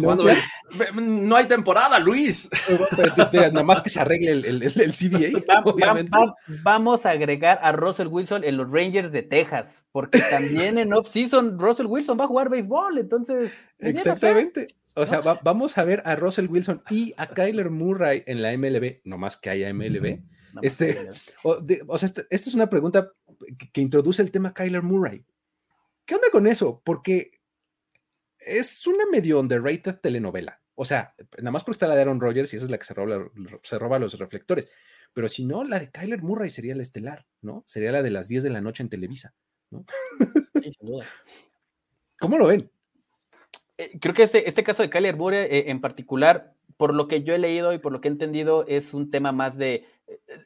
[0.94, 2.50] no hay temporada, Luis.
[3.32, 5.62] Nada más que se arregle el, el, el CBA.
[5.64, 6.16] obviamente.
[6.62, 11.58] vamos a agregar a Russell Wilson en los Rangers de Texas, porque también en off-season
[11.58, 13.68] Russell Wilson va a jugar béisbol, entonces.
[13.78, 14.66] Exactamente.
[14.94, 19.02] O sea, vamos a ver a Russell Wilson y a Kyler Murray en la MLB,
[19.04, 20.18] no más que haya MLB.
[20.62, 20.98] Este,
[21.42, 23.12] o, sea, este, esta es una pregunta
[23.72, 25.24] que, introduce el tema Kyler Murray.
[26.04, 26.82] ¿Qué onda con eso?
[26.84, 27.32] Porque
[28.38, 30.60] es una medio underrated telenovela.
[30.74, 32.84] O sea, nada más porque está la de Aaron Rodgers y esa es la que
[32.84, 33.30] se roba,
[33.62, 34.72] se roba los reflectores.
[35.12, 37.64] Pero si no, la de Kyler Murray sería la estelar, ¿no?
[37.66, 39.34] Sería la de las 10 de la noche en Televisa,
[39.70, 39.84] ¿no?
[42.20, 42.70] ¿Cómo lo ven?
[43.76, 47.22] Eh, creo que este, este caso de Kyler Murray eh, en particular, por lo que
[47.22, 49.86] yo he leído y por lo que he entendido, es un tema más de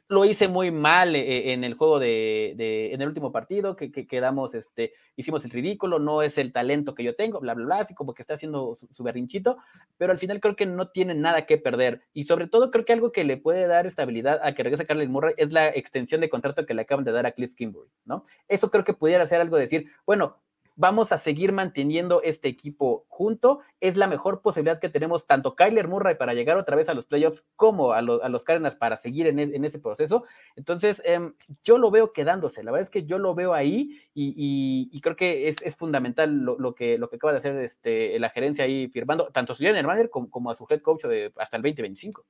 [0.07, 2.51] lo hice muy mal eh, en el juego de,
[2.93, 7.03] en el último partido, que, quedamos, este, hicimos el ridículo, no es el talento que
[7.03, 9.57] yo tengo, bla, bla, bla, así como que está haciendo su, berrinchito,
[9.97, 12.01] pero al final creo que no tiene nada que perder.
[12.13, 15.07] Y sobre todo creo que algo que le puede dar estabilidad a que regrese Carlos
[15.09, 18.23] Murray es la extensión de contrato que le acaban de dar a Cliff Kimberly, ¿no?
[18.47, 20.37] Eso creo que pudiera ser algo de decir, bueno,
[20.75, 23.59] vamos a seguir manteniendo este equipo junto.
[23.79, 27.05] Es la mejor posibilidad que tenemos tanto Kyler Murray para llegar otra vez a los
[27.05, 30.23] playoffs como a, los Cardinals para seguir en, ese proceso.
[30.55, 32.63] Entonces, em, yo lo veo quedándose.
[32.63, 36.99] La verdad es que yo lo veo ahí y, creo que es, fundamental lo, que,
[37.13, 40.51] acaba de hacer este, la gerencia ahí firmando, tanto a su general manager como, como
[40.51, 41.05] a su head coach
[41.37, 42.25] hasta el 2025.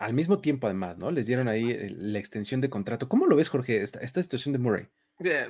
[0.00, 1.10] Al mismo tiempo, además, ¿no?
[1.10, 3.06] Les dieron ahí eh, la extensión de contrato.
[3.06, 4.86] ¿Cómo lo ves, Jorge, esta, situación de Murray?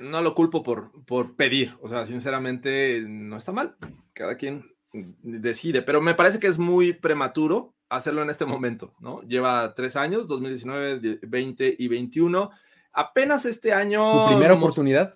[0.01, 1.75] No lo culpo por, por pedir.
[1.81, 3.75] O sea, sinceramente, no está mal.
[4.13, 9.21] Cada quien decide, pero me parece que es muy prematuro hacerlo en este momento, ¿no?
[9.23, 12.51] Lleva tres años, 2019, 20 y 21.
[12.93, 14.25] Apenas este año.
[14.25, 15.13] ¿Tu primera oportunidad?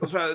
[0.00, 0.26] O sea,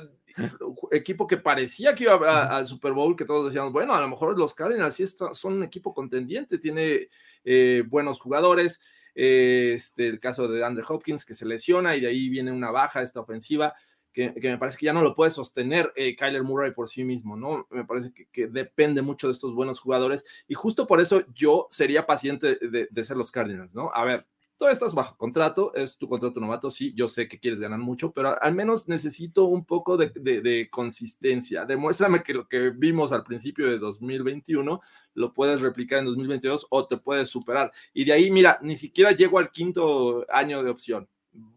[0.92, 4.38] equipo que parecía que iba al Super Bowl, que todos decíamos, bueno, a lo mejor
[4.38, 7.10] los Cardinals sí son un equipo contendiente, tiene
[7.44, 8.82] eh, buenos jugadores.
[9.20, 12.70] Eh, este, el caso de Andrew Hopkins que se lesiona y de ahí viene una
[12.70, 13.74] baja esta ofensiva.
[14.14, 17.36] Que, me parece que ya no lo puede sostener eh, Kyler Murray por sí mismo,
[17.36, 17.68] ¿no?
[17.70, 22.08] Me parece que, depende mucho de estos buenos jugadores y justo por eso yo sería
[22.08, 23.92] paciente de, de ser los Cardinals, ¿no?
[23.94, 24.26] A ver,
[24.58, 28.12] Tú estás bajo contrato, es tu contrato novato, sí, yo sé que quieres ganar mucho,
[28.12, 31.64] pero al menos necesito un poco de, consistencia.
[31.64, 34.82] Demuéstrame que lo que vimos al principio de 2021
[35.14, 37.72] lo puedes replicar en 2022 o te puedes superar.
[37.94, 41.08] Y de ahí, mira, ni siquiera llego al quinto año de opción.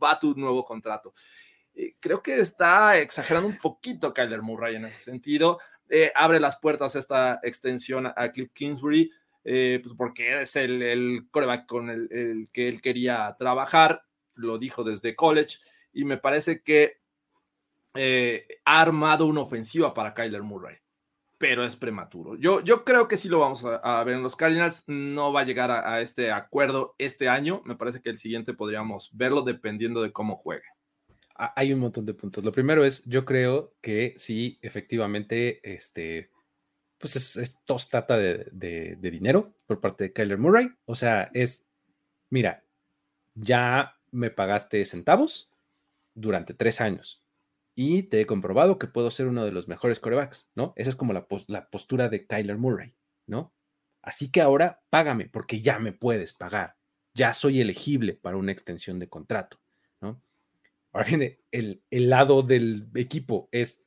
[0.03, 1.15] Va tu nuevo contrato.
[1.75, 5.59] Eh, creo que está exagerando un poquito Kyler Murray en ese sentido.
[5.89, 9.11] Eh, abre las puertas esta extensión a Cliff Kingsbury
[9.45, 14.03] eh, pues porque es el, el coreback con el, que él quería trabajar,
[14.35, 15.59] lo dijo desde college,
[15.93, 17.01] y me parece que
[17.95, 20.77] eh, ha armado una ofensiva para Kyler Murray,
[21.39, 22.37] pero es prematuro.
[22.37, 25.45] Yo, yo creo que sí lo vamos a, ver en los Cardinals, no va a
[25.45, 30.13] llegar a, este acuerdo este año, me parece que el siguiente podríamos verlo dependiendo de
[30.13, 30.65] cómo juegue
[31.57, 32.45] hay un montón de puntos.
[32.45, 36.31] Lo primero es, yo creo que sí, efectivamente, este,
[37.01, 40.71] pues es, esto trata de, dinero por parte de Kyler Murray.
[40.85, 41.67] O sea, es,
[42.29, 42.63] mira,
[43.35, 45.51] ya me pagaste centavos
[46.15, 47.25] durante tres años
[47.75, 50.75] y te he comprobado que puedo ser uno de los mejores corebacks, ¿no?
[50.77, 51.27] Esa es como la,
[51.71, 52.95] postura de Kyler Murray,
[53.27, 53.55] ¿no?
[54.03, 56.77] Así que ahora págame porque ya me puedes pagar.
[57.15, 59.59] Ya soy elegible para una extensión de contrato,
[60.03, 60.23] ¿no?
[60.93, 63.87] Ahora viene el lado del equipo, es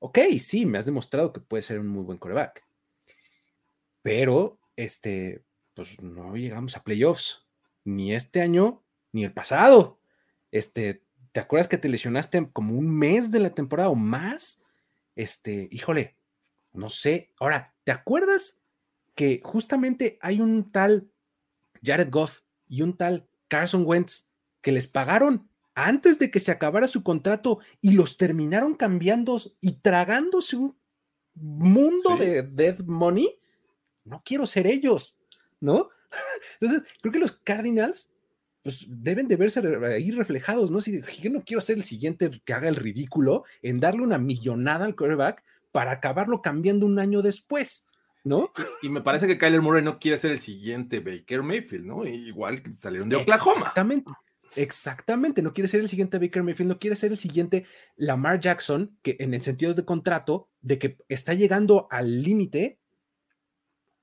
[0.00, 2.64] ok, sí, me has demostrado que puedes ser un muy buen coreback.
[4.02, 5.44] Pero, este,
[5.74, 7.46] pues no llegamos a playoffs,
[7.84, 8.82] ni este año,
[9.12, 10.00] ni el pasado.
[10.50, 14.64] Este, ¿te acuerdas que te lesionaste como un mes de la temporada o más?
[15.14, 16.16] Este, híjole,
[16.72, 17.32] no sé.
[17.38, 18.64] Ahora, ¿te acuerdas
[19.14, 21.10] que justamente hay un tal
[21.82, 24.32] Jared Goff y un tal Carson Wentz
[24.62, 29.80] que les pagaron antes de que se acabara su contrato y los terminaron cambiando y
[29.80, 30.76] tragándose un
[31.34, 33.38] mundo de death money,
[34.04, 35.16] no quiero ser ellos,
[35.60, 35.88] ¿no?
[36.60, 38.10] Entonces, creo que los Cardinals
[38.62, 40.80] pues deben de verse ahí reflejados, ¿no?
[40.80, 44.84] Si yo no quiero ser el siguiente que haga el ridículo en darle una millonada
[44.84, 45.42] al quarterback
[45.72, 47.88] para acabarlo cambiando un año después,
[48.22, 48.52] ¿no?
[48.82, 52.04] Y, me parece que Kyler Murray no quiere ser el siguiente Baker Mayfield, ¿no?
[52.04, 53.60] Igual que salieron de Oklahoma.
[53.60, 54.10] Exactamente.
[54.56, 58.96] Exactamente, no quiere ser el siguiente Baker Mayfield, no quiere ser el siguiente Lamar Jackson,
[59.02, 62.78] que en el sentido de contrato, de que está llegando al límite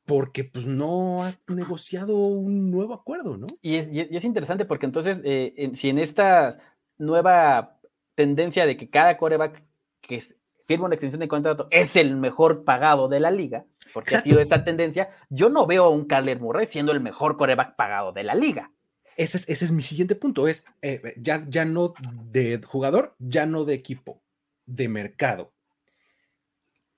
[0.06, 3.48] porque pues no ha negociado un nuevo acuerdo, ¿no?
[3.62, 6.60] Y es, interesante porque entonces, eh, si en esta
[6.98, 7.78] nueva
[8.16, 9.62] tendencia de que cada coreback
[10.02, 10.24] que
[10.66, 14.40] firma una extensión de contrato es el mejor pagado de la liga, porque ha sido
[14.40, 18.24] esta tendencia, yo no veo a un Kyler Murray siendo el mejor coreback pagado de
[18.24, 18.72] la liga.
[19.18, 21.96] Ese es, mi siguiente punto, es eh, ya, ya no
[22.32, 24.22] de jugador, ya no de equipo,
[24.68, 25.52] de mercado.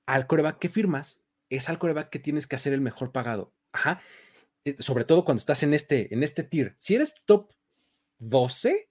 [0.06, 3.54] Al coreback que firmas, es al coreback que tienes que hacer el mejor pagado.
[3.72, 4.02] Ajá.
[4.66, 6.76] Eh, sobre todo cuando estás en este, en este tier.
[6.78, 7.54] Si eres top
[8.18, 8.90] 12,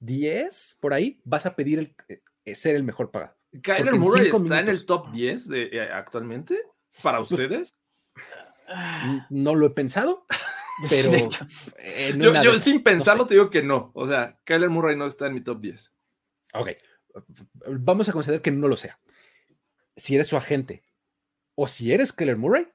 [0.00, 1.94] 10, por ahí, vas a pedir el,
[2.44, 3.34] eh, ser el mejor pagado.
[3.62, 6.60] ¿Kyler Murray está en el top 10 de, actualmente
[7.02, 7.74] para pues, ustedes?
[9.30, 10.26] No lo he pensado,
[10.88, 13.90] pero yo, sin pensarlo te digo que no.
[13.94, 15.92] O sea, Kyler Murray no está en mi top 10.
[16.54, 16.68] Ok,
[17.66, 18.98] vamos a considerar que no lo sea.
[19.96, 20.82] Si eres su agente
[21.54, 22.68] o si eres Kyler Murray,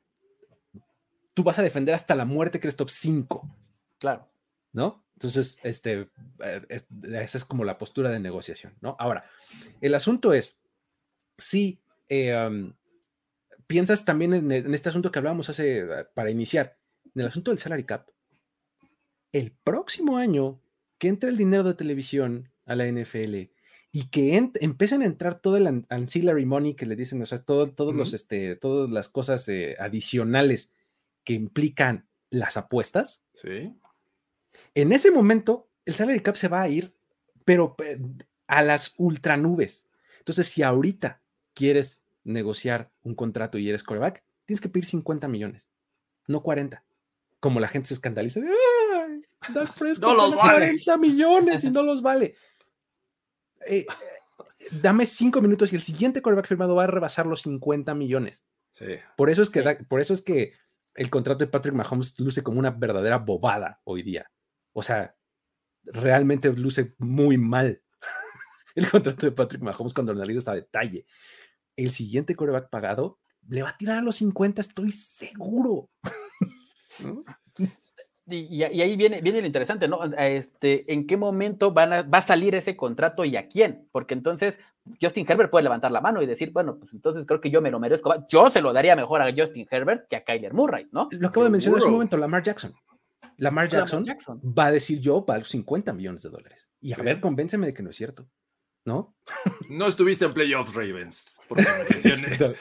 [1.34, 3.58] tú vas a defender hasta la muerte que eres top 5.
[4.00, 4.30] Claro.
[4.72, 5.04] ¿No?
[5.14, 6.10] Entonces, este,
[6.44, 8.96] eh, esa es como la postura de negociación, ¿no?
[9.00, 9.26] Ahora,
[9.80, 10.62] el asunto es,
[11.38, 11.80] si
[12.10, 12.74] eh, um,
[13.68, 16.78] piensas también en, en, este asunto que hablábamos hace, para iniciar,
[17.16, 18.10] en el asunto del salary cap,
[19.32, 20.60] el próximo año
[20.98, 23.50] que entre el dinero de televisión a la NFL
[23.92, 27.70] y que empiecen a entrar todo el ancillary money que le dicen, o sea, todo,
[27.70, 30.74] todos los, este, todas las cosas eh, adicionales
[31.24, 33.24] que implican las apuestas.
[33.36, 33.72] Sí.
[34.74, 36.96] En ese momento, el salary cap se va a ir,
[37.46, 37.76] pero
[38.48, 39.88] a las ultranubes.
[40.20, 41.22] Entonces, si ahorita
[41.54, 45.70] quieres negociar un contrato y eres coreback, tienes que pedir 50 millones,
[46.28, 46.84] no 40.
[47.44, 49.22] Como la gente se escandaliza de, ¡ay!
[50.00, 52.36] no los 40 millones y no los vale.
[53.66, 53.86] Eh,
[54.82, 58.46] dame 5 minutos y el siguiente coreback firmado va a rebasar los 50 millones.
[59.16, 60.52] Por eso es que, por eso es que
[60.96, 64.30] el contrato de Patrick Mahomes luce como una verdadera bobada hoy día.
[64.74, 65.16] O sea,
[65.86, 67.82] realmente luce muy mal
[68.76, 71.06] el contrato de Patrick Mahomes cuando analizas a detalle.
[71.78, 75.90] El siguiente coreback pagado le va a tirar a los 50, estoy seguro.
[78.26, 80.02] Y, ahí viene, viene lo interesante, ¿no?
[80.18, 83.90] Este, ¿En qué momento van a, va a salir ese contrato y a quién?
[83.92, 84.58] Porque entonces
[85.02, 87.70] Justin Herbert puede levantar la mano y decir, bueno, pues entonces creo que yo me
[87.70, 88.26] lo merezco.
[88.30, 91.10] Yo se lo daría mejor a Justin Herbert que a Kyler Murray, ¿no?
[91.12, 92.74] Lo acabo de mencionar en un momento, Lamar Jackson.
[93.38, 94.06] Lamar Jackson,
[94.58, 96.70] va a decir yo valgo 50 millones de dólares.
[96.80, 98.28] Y a ver, convénceme de que no es cierto.
[98.86, 99.16] ¿No?
[99.70, 101.40] No estuviste en playoffs, Ravens.
[101.48, 102.56] Porque me lesioné.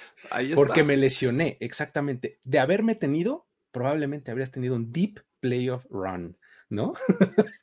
[0.55, 2.39] Porque me lesioné, exactamente.
[2.45, 6.37] De haberme tenido, probablemente habrías tenido un deep playoff run,
[6.69, 6.95] ¿no?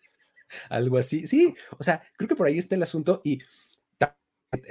[0.69, 1.27] Algo así.
[1.27, 3.21] Sí, o sea, creo que por ahí está el asunto.
[3.23, 3.39] Y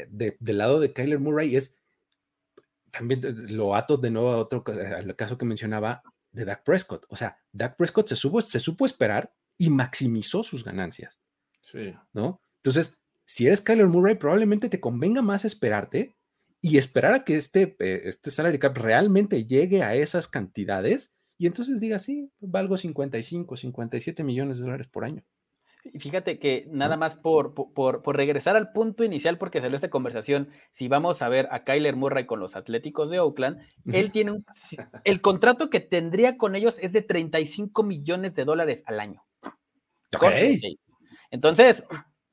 [0.09, 1.79] del lado de Kyler Murray es
[2.91, 3.21] también
[3.57, 7.07] lo ato de nuevo a otro al caso que mencionaba de Dak Prescott.
[7.09, 11.21] O sea, Dak Prescott se, se supo esperar y maximizó sus ganancias.
[11.61, 11.95] Sí.
[12.13, 12.43] ¿No?
[12.57, 16.17] Entonces, si eres Kyler Murray, probablemente te convenga más esperarte
[16.61, 21.47] y esperar a que este, eh, este salary cap realmente llegue a esas cantidades y
[21.47, 25.23] entonces diga, sí, valgo 55, 57 millones de dólares por año.
[25.85, 29.89] Y fíjate que nada más por, por, por, regresar al punto inicial, porque salió esta
[29.89, 34.33] conversación, si vamos a ver a Kyler Murray con los Atléticos de Oakland, él tiene
[34.33, 34.45] un,
[35.05, 39.23] el contrato que tendría con ellos es de 35 millones de dólares al año.
[41.31, 41.85] Entonces,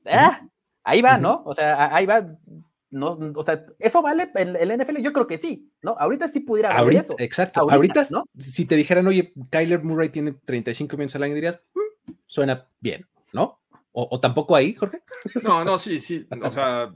[0.06, 0.40] ah,
[0.82, 1.42] ahí va, ¿no?
[1.46, 2.26] O sea, ahí va
[2.96, 5.02] no, o sea, ¿eso vale en el NFL?
[5.02, 5.96] Yo creo que sí, ¿no?
[5.98, 7.14] Ahorita sí pudiera haber eso.
[7.18, 7.70] Exacto.
[7.70, 8.24] Ahorita, ¿no?
[8.38, 13.06] si te dijeran, oye, Kyler Murray tiene 35 millones al año, dirías, mm, suena bien,
[13.32, 13.60] ¿no?
[13.92, 15.02] O, tampoco ahí, Jorge?
[15.42, 16.26] No, no, sí, sí.
[16.42, 16.92] O sea,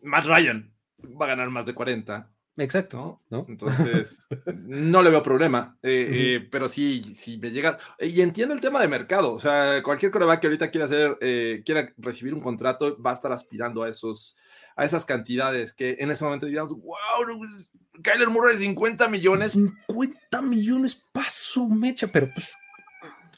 [0.00, 0.72] Matt Ryan
[1.20, 2.30] va a ganar más de 40.
[2.56, 3.20] Exacto.
[3.30, 3.46] ¿no?
[3.48, 5.78] Entonces, no le veo problema.
[5.82, 7.78] Eh, eh, pero sí, si me llegas.
[7.98, 9.32] Y entiendo el tema de mercado.
[9.32, 13.14] O sea, cualquier coreback que ahorita quiera hacer, eh, quiera recibir un contrato, va a
[13.14, 14.36] estar aspirando a esos
[14.80, 17.70] a esas cantidades que en ese momento diríamos, wow, pues,
[18.02, 19.52] Kyler Murray 50 millones.
[19.52, 22.54] 50 millones, paso, mecha, pero pues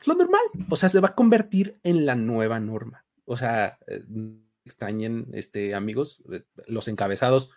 [0.01, 0.41] es lo normal.
[0.71, 3.05] O sea, se va a convertir en la nueva norma.
[3.25, 4.05] O sea, eh,
[4.65, 7.51] extrañen, este, amigos, eh, los encabezados,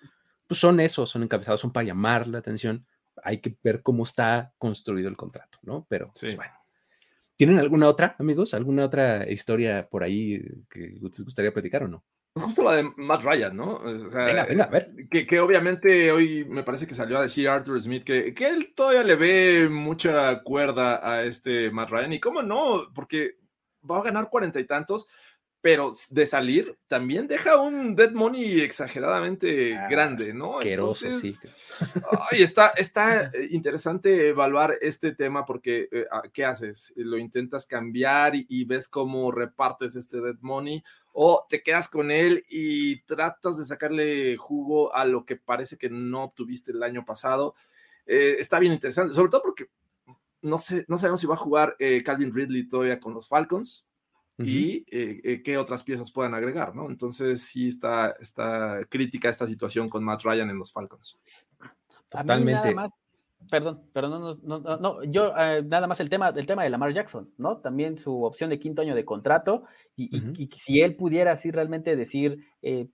[0.48, 2.84] pues son eso, son encabezados, son para llamar la atención.
[3.24, 5.86] Hay que ver cómo está construido el contrato, ¿no?
[5.88, 6.54] Pero, pues, bueno.
[7.36, 8.56] ¿Tienen alguna otra, amigos?
[8.56, 12.04] ¿Alguna otra historia por ahí que les gustaría platicar o no?
[12.36, 13.80] Justo la de Matt Ryan, ¿no?
[13.80, 14.94] venga, venga, a ver.
[15.10, 19.04] Que, obviamente hoy me parece que salió a decir Arthur Smith que, que él todavía
[19.04, 22.14] le ve mucha cuerda a este Matt Ryan.
[22.14, 23.38] Y cómo no, porque
[23.90, 25.08] va a ganar cuarenta y tantos,
[25.66, 30.61] pero de salir también deja un dead money exageradamente ah, grande, ¿no?
[30.61, 31.36] Entonces, sí.
[32.32, 36.93] ay, está, está interesante evaluar este tema porque, eh, ah, ¿qué haces?
[36.95, 40.84] ¿Lo intentas cambiar y, ves cómo repartes este dead money?
[41.13, 45.89] ¿O te quedas con él y tratas de sacarle jugo a lo que parece que
[45.89, 47.55] no obtuviste el año pasado?
[48.05, 49.72] Eh, está bien interesante, sobre todo porque
[50.43, 53.84] no, sé, no sabemos si va a jugar eh, Calvin Ridley todavía con los Falcons
[54.38, 56.90] y eh, eh, qué otras piezas puedan agregar, ¿no?
[56.90, 61.18] Entonces sí está, está crítica esta situación con Matt Ryan en los Falcons.
[62.10, 62.54] Totalmente.
[62.54, 62.94] nada más,
[63.50, 66.94] perdón, perdón, no, no, no, yo eh, nada más el tema, el tema de Lamar
[66.94, 67.58] Jackson, ¿no?
[67.58, 69.64] También su opción de quinto año de contrato
[69.96, 72.46] y, y, si él pudiera así realmente decir,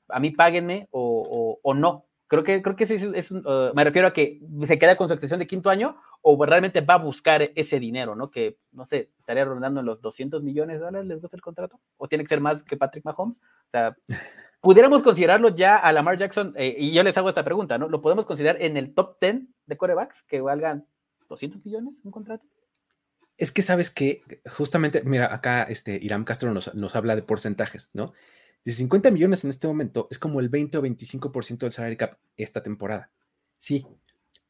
[0.09, 3.73] a mí páguenme o, o, o no, Creo que, creo que sí es, un, uh,
[3.75, 6.93] me refiero a que se queda con su extensión de quinto año o realmente va
[6.93, 8.31] a buscar ese dinero, ¿no?
[8.31, 11.81] Que, no sé, estaría rondando en los 200 millones de dólares, ¿les gusta el contrato?
[11.97, 13.35] ¿O tiene que ser más que Patrick Mahomes?
[13.35, 13.97] O sea,
[14.61, 17.89] pudiéramos considerarlo ya a Lamar Jackson, eh, y yo les hago esta pregunta, ¿no?
[17.89, 20.87] ¿Lo podemos considerar en el top 10 de corebacks que valgan
[21.27, 22.45] 200 millones un contrato?
[23.35, 27.89] Es que sabes que justamente, mira, acá este Irán Castro nos, nos habla de porcentajes,
[27.93, 28.13] ¿no?
[28.63, 32.17] De 50 millones en este momento es como el 20 o 25% del salary cap
[32.37, 33.11] esta temporada.
[33.57, 33.85] Sí,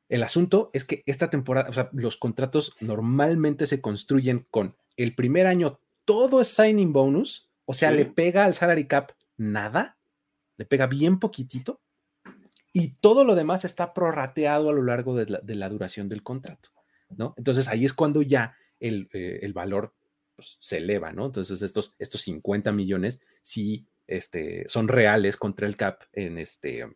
[0.10, 5.16] el asunto es que esta temporada, o sea, los contratos normalmente se construyen con el
[5.16, 9.98] primer año todo es signing bonus, o sea, le pega al salary cap nada,
[10.58, 11.80] le pega bien poquitito
[12.74, 16.72] y todo lo demás está prorrateado a lo largo de la, duración del contrato,
[17.10, 17.34] ¿no?
[17.38, 19.94] Entonces ahí es cuando ya el, eh, valor
[20.36, 21.28] pues, se eleva, ¿no?
[21.28, 26.88] Entonces estos, estos 50 millones sí este, son reales contra el CAP en, este,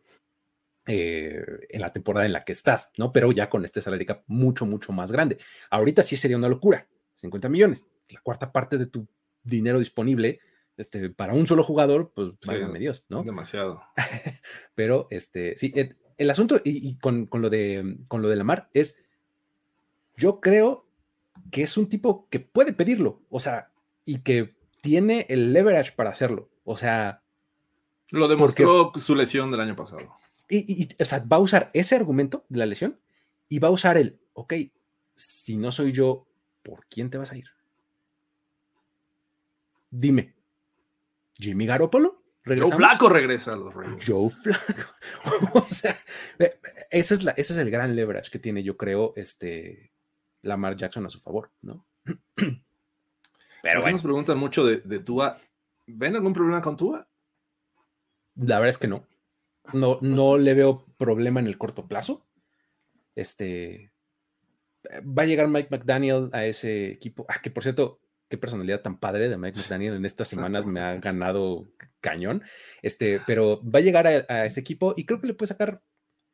[0.86, 3.12] eh, en la temporada en la que estás, ¿no?
[3.12, 5.38] Pero ya con este salario cap mucho, mucho más grande.
[5.70, 6.86] Ahorita sí sería una locura,
[7.16, 9.08] 50 millones, la cuarta parte de tu
[9.42, 10.40] dinero disponible
[10.76, 13.22] este, para un solo jugador, pues válgame Dios, ¿no?
[13.22, 13.82] Demasiado.
[14.74, 15.72] Pero, este, sí,
[16.18, 19.02] el, asunto y, con, lo de, con lo de Lamar es,
[20.16, 20.86] yo creo
[21.50, 23.70] que es un tipo que puede pedirlo, o sea,
[24.04, 27.22] y que tiene el leverage para hacerlo, o sea...
[28.10, 30.16] Lo demostró su lesión del año pasado.
[30.48, 33.00] Y, y, o sea, va a usar ese argumento de la lesión
[33.48, 34.54] y va a usar el, ok,
[35.14, 36.28] si no soy yo,
[36.62, 37.46] ¿por quién te vas a ir?
[39.90, 40.34] Dime,
[41.34, 42.22] Jimmy Garoppolo.
[42.44, 44.04] Joe Flaco regresa a los Reyes.
[44.06, 44.92] Joe Flaco.
[45.54, 45.96] o sea,
[46.90, 49.92] ese es, la, ese es el gran leverage que tiene, yo creo, este
[50.42, 51.86] Lamar Jackson a su favor, ¿no?
[53.62, 53.96] Pero bueno.
[53.96, 55.40] Nos preguntan mucho de, de Tua.
[55.86, 57.08] ¿Ven algún problema con Tua?
[58.34, 59.06] La verdad es que no.
[59.72, 62.26] No, no le veo problema en el corto plazo.
[63.14, 63.92] Este
[65.02, 67.26] va a llegar Mike McDaniel a ese equipo.
[67.28, 70.80] Ah, que por cierto, qué personalidad tan padre de Mike McDaniel en estas semanas me
[70.80, 71.68] ha ganado
[72.00, 72.42] cañón.
[72.82, 75.82] Este, pero va a llegar a, ese equipo y creo que le puede sacar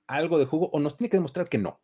[0.06, 1.80] algo de jugo o nos tiene que demostrar que no.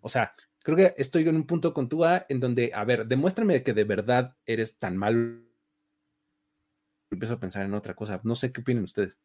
[0.00, 3.62] O sea, creo que estoy en un punto con Tua en donde, a ver, demuéstrame
[3.62, 5.40] que de verdad eres tan malo.
[7.12, 8.20] Empiezo a pensar en otra cosa.
[8.24, 9.20] No sé qué opinan ustedes.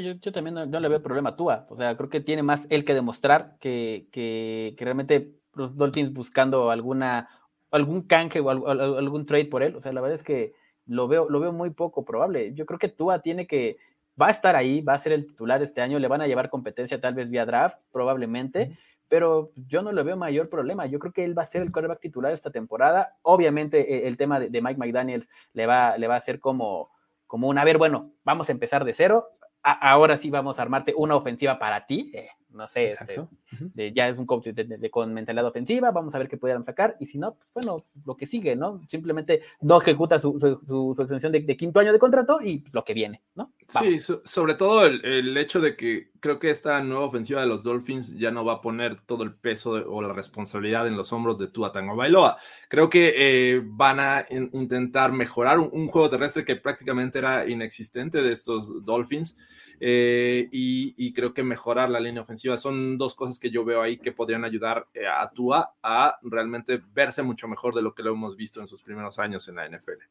[0.00, 1.66] yo, también no, le veo problema a Tua.
[1.70, 6.70] O sea, creo que tiene más él que demostrar que, que realmente los Dolphins buscando
[6.70, 7.28] alguna
[7.70, 9.76] algún canje o algún trade por él.
[9.76, 10.54] O sea, la verdad es que
[10.86, 12.52] lo veo, lo veo muy poco probable.
[12.54, 13.78] Yo creo que Tua tiene que,
[14.20, 16.50] va a estar ahí, va a ser el titular este año, le van a llevar
[16.50, 18.76] competencia tal vez vía draft, probablemente,
[19.10, 20.86] pero yo no le veo mayor problema.
[20.86, 23.16] Yo creo que él va a ser el quarterback titular esta temporada.
[23.22, 26.90] Obviamente e, el tema de, Mike McDaniels le va, le va a hacer como,
[27.26, 29.26] como un, a ver, bueno, vamos a empezar de cero,
[29.62, 32.12] ahora sí vamos a armarte una ofensiva para ti.
[32.14, 36.28] Eh, no sé, este, ya es un coach de, con mentalidad ofensiva, vamos a ver
[36.28, 38.80] qué pudieran sacar, y si no, pues bueno, lo que sigue, ¿no?
[38.88, 43.22] Simplemente no ejecuta su, su, extensión de, quinto año de contrato y lo que viene,
[43.34, 43.52] ¿no?
[43.66, 48.16] Sí, sobre todo el, hecho de que creo que esta nueva ofensiva de los Dolphins
[48.18, 51.48] ya no va a poner todo el peso o la responsabilidad en los hombros de
[51.48, 52.36] Tua Tango Bailoa.
[52.68, 58.32] Creo que eh, van a intentar mejorar un juego terrestre que prácticamente era inexistente de
[58.32, 59.36] estos Dolphins.
[59.82, 63.96] Eh, y, creo que mejorar la línea ofensiva son dos cosas que yo veo ahí
[63.96, 68.12] que podrían ayudar eh, a Tua a realmente verse mucho mejor de lo que lo
[68.12, 70.02] hemos visto en sus primeros años en la NFL.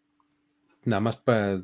[0.85, 1.61] Nada más para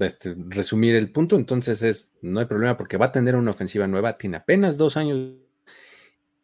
[0.00, 3.86] este, resumir el punto, entonces es, no hay problema porque va a tener una ofensiva
[3.86, 5.34] nueva, tiene apenas dos años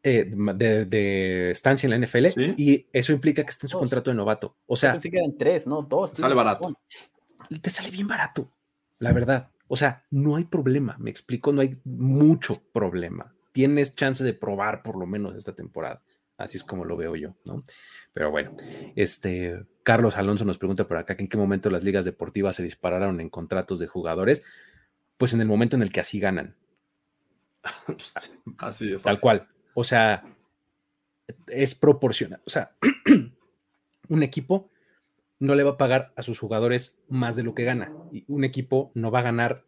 [0.05, 2.27] eh, de, estancia en la NFL
[2.57, 4.57] y eso implica que está en su contrato de novato.
[4.67, 5.83] O sea, se quedan tres, ¿no?
[5.83, 6.13] Dos.
[6.15, 6.79] Sale barato.
[7.61, 8.53] Te sale bien barato,
[9.01, 9.51] la verdad.
[9.69, 13.35] O sea, no hay problema, me explico, no hay mucho problema.
[13.53, 16.03] Tienes chance de probar por lo menos esta temporada.
[16.39, 17.63] Así es como lo veo yo, ¿no?
[18.13, 18.57] Pero bueno,
[18.97, 22.63] este Carlos Alonso nos pregunta por acá que en qué momento las ligas deportivas se
[22.63, 24.43] dispararon en contratos de jugadores.
[25.17, 26.57] Pues en el momento en el que así ganan.
[28.59, 29.03] así de fácil.
[29.03, 29.49] Tal cual.
[29.75, 30.25] O sea,
[31.49, 32.41] es proporcional.
[32.47, 32.73] O sea,
[34.09, 34.71] un equipo
[35.39, 37.93] no le va a pagar a sus jugadores más de lo que gana.
[38.13, 39.65] Y un equipo no va a ganar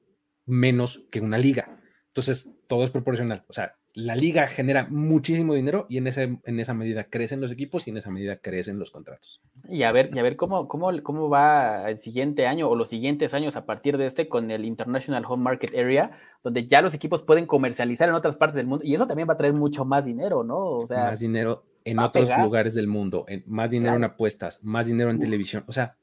[0.46, 1.80] menos que una liga.
[2.08, 3.44] Entonces, todo es proporcional.
[3.48, 7.50] O sea, la liga genera muchísimo dinero y en, ese, en esa medida crecen los
[7.50, 9.40] equipos y en esa medida crecen los contratos.
[9.68, 12.88] Y a ver, y a ver cómo, cómo, cómo va el siguiente año o los
[12.88, 16.94] siguientes años a partir de este con el International Home Market Area, donde ya los
[16.94, 19.84] equipos pueden comercializar en otras partes del mundo y eso también va a traer mucho
[19.84, 20.58] más dinero, ¿no?
[20.58, 24.87] O sea, más dinero en otros lugares del mundo, en, más dinero en apuestas, más
[24.87, 25.64] dinero en televisión.
[25.66, 25.97] O sea,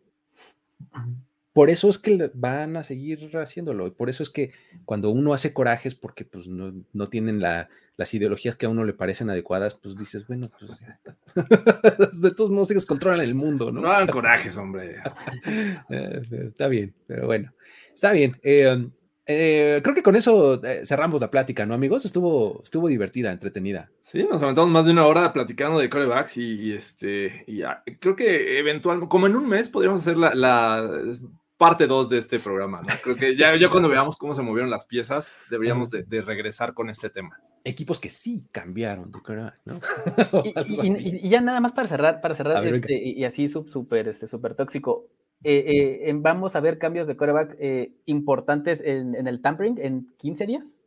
[1.57, 3.87] por eso es que van a seguir haciéndolo.
[3.87, 4.51] Y por eso es que
[4.85, 9.31] cuando uno hace corajes porque pues no, tienen las ideologías que a uno le parecen
[9.31, 10.79] adecuadas, pues dices, bueno, pues
[12.21, 13.81] de todos modos ellos controlan el mundo, ¿no?
[13.81, 14.97] No hagan corajes, hombre.
[15.89, 17.51] Eh, está bien, pero bueno,
[17.91, 18.37] está bien.
[18.43, 18.87] Eh,
[19.27, 22.05] eh, creo que con eso cerramos la plática, ¿no, amigos?
[22.05, 23.91] Estuvo, estuvo divertida, entretenida.
[24.01, 27.61] Sí, nos aventamos más de una hora platicando de corebacks y, este, y
[27.99, 31.05] creo que eventualmente, como en un mes, podríamos hacer la
[31.57, 32.87] parte 2 de este programa, ¿no?
[33.03, 36.89] Creo que ya, ya cuando veamos cómo se movieron las piezas, deberíamos de, regresar con
[36.89, 37.41] este tema.
[37.63, 39.11] Equipos que sí cambiaron,
[39.65, 39.79] ¿no?
[40.67, 45.07] y, ya nada más para cerrar, para cerrar, este, y, así súper este, super tóxico.
[45.43, 47.57] Eh, vamos a ver cambios de coreback
[48.05, 50.77] importantes en, el tampering en 15 días.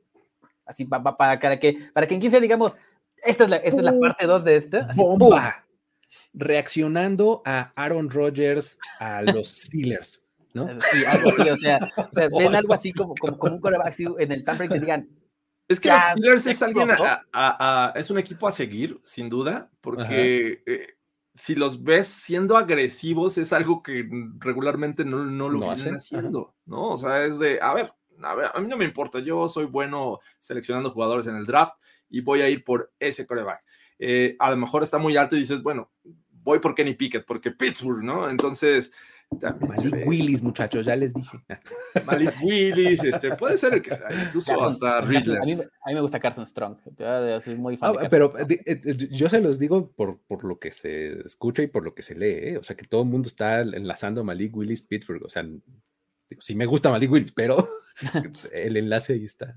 [0.67, 2.77] Así para, que, para que en 15 digamos,
[3.23, 4.89] esta es la, esta es la parte 2 de esta.
[4.95, 5.65] bomba.
[6.33, 10.25] Reaccionando a Aaron Rodgers a los Steelers.
[10.55, 10.69] ¿no?
[10.81, 11.79] Sí, algo así, o sea,
[12.37, 15.09] ven algo así como, como, un coreback en el tampering que digan,
[15.69, 16.89] es que los Steelers es alguien
[17.95, 20.89] es un equipo a seguir, sin duda, porque eh,
[21.41, 24.07] si los ves siendo agresivos es algo que
[24.39, 26.91] regularmente no, lo vienen haciendo, ¿no?
[26.91, 29.65] O sea, es de, a ver, a ver, a mí no me importa, yo soy
[29.65, 31.75] bueno seleccionando jugadores en el draft
[32.11, 33.65] y voy a ir por ese coreback.
[33.99, 35.91] Eh, a lo mejor está muy alto y dices, bueno,
[36.31, 38.29] voy por Kenny Pickett, porque Pittsburgh, ¿no?
[38.29, 38.93] Entonces,
[39.31, 41.39] Malik Willis, muchachos, ya les dije.
[42.07, 45.41] Malik Willis, este, puede ser el que sea, incluso hasta Riddler.
[45.41, 45.57] A mí,
[45.95, 46.79] me gusta Carson Strong,
[47.43, 50.73] soy muy fan ah, Pero eh, eh, yo se los digo por, por lo que
[50.73, 52.59] se escucha y por lo que se lee, ¿eh?
[52.59, 55.47] o sea que todo el mundo está enlazando a Malik Willis Pittsburgh, o sea,
[56.39, 57.69] sí me gusta Malik Willis, pero
[58.53, 59.57] el enlace ahí está.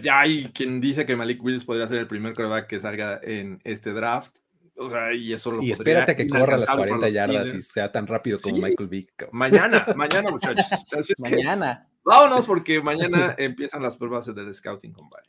[0.00, 3.60] ya hay quien dice que Malik Willis podría ser el primer coreback que salga en
[3.64, 4.36] este draft.
[4.76, 8.06] O sea, y eso lo Y espérate que corra las 40 yardas y sea tan
[8.06, 9.28] rápido como Michael Vick.
[9.32, 10.66] Mañana, mañana, muchachos.
[11.18, 11.88] mañana.
[12.02, 15.22] vámonos porque mañana empiezan las pruebas del Scouting Combine.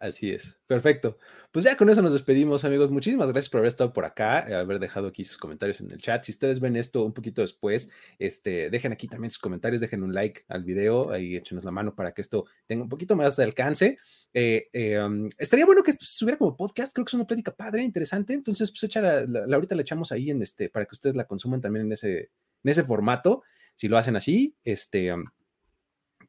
[0.00, 1.18] Así es, perfecto.
[1.52, 2.90] Pues ya con eso nos despedimos, amigos.
[2.90, 6.22] Muchísimas gracias por haber estado por acá, haber dejado aquí sus comentarios en el chat.
[6.24, 10.12] Si ustedes ven esto un poquito después, este, dejen aquí también sus comentarios, dejen un
[10.12, 13.44] like al video, ahí échenos la mano para que esto tenga un poquito más de
[13.44, 13.98] alcance.
[14.34, 17.26] Eh, eh, um, estaría bueno que esto se subiera como podcast, creo que es una
[17.26, 18.34] plática padre, interesante.
[18.34, 21.60] Entonces, pues echa la, ahorita la echamos ahí en este, para que ustedes la consuman
[21.60, 23.42] también en ese, en ese formato.
[23.74, 25.24] Si lo hacen así, este, um,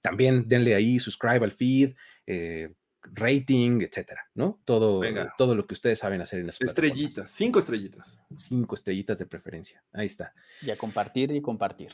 [0.02, 1.96] también denle ahí subscribe al feed.
[2.26, 2.74] Eh,
[3.14, 4.60] rating, etcétera, ¿no?
[4.66, 5.02] Todo,
[5.38, 8.18] todo lo que ustedes saben hacer en las Estrellitas, cinco estrellitas.
[8.36, 9.84] Cinco estrellitas de preferencia.
[9.94, 10.34] Ahí está.
[10.62, 11.94] Y a compartir y compartir.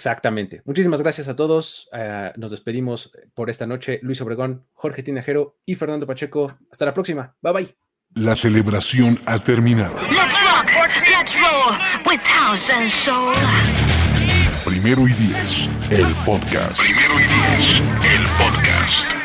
[0.00, 0.62] Exactamente.
[0.64, 1.90] Muchísimas gracias a todos.
[1.92, 4.00] Eh, nos despedimos por esta noche.
[4.02, 6.56] Luis Obregón, Jorge Tinajero y Fernando Pacheco.
[6.72, 7.36] Hasta la próxima.
[7.42, 7.76] Bye bye.
[8.14, 9.94] La celebración ha terminado.
[14.64, 16.78] Primero y diez, el podcast.
[16.78, 17.82] Primero y diez,
[18.14, 19.19] el podcast.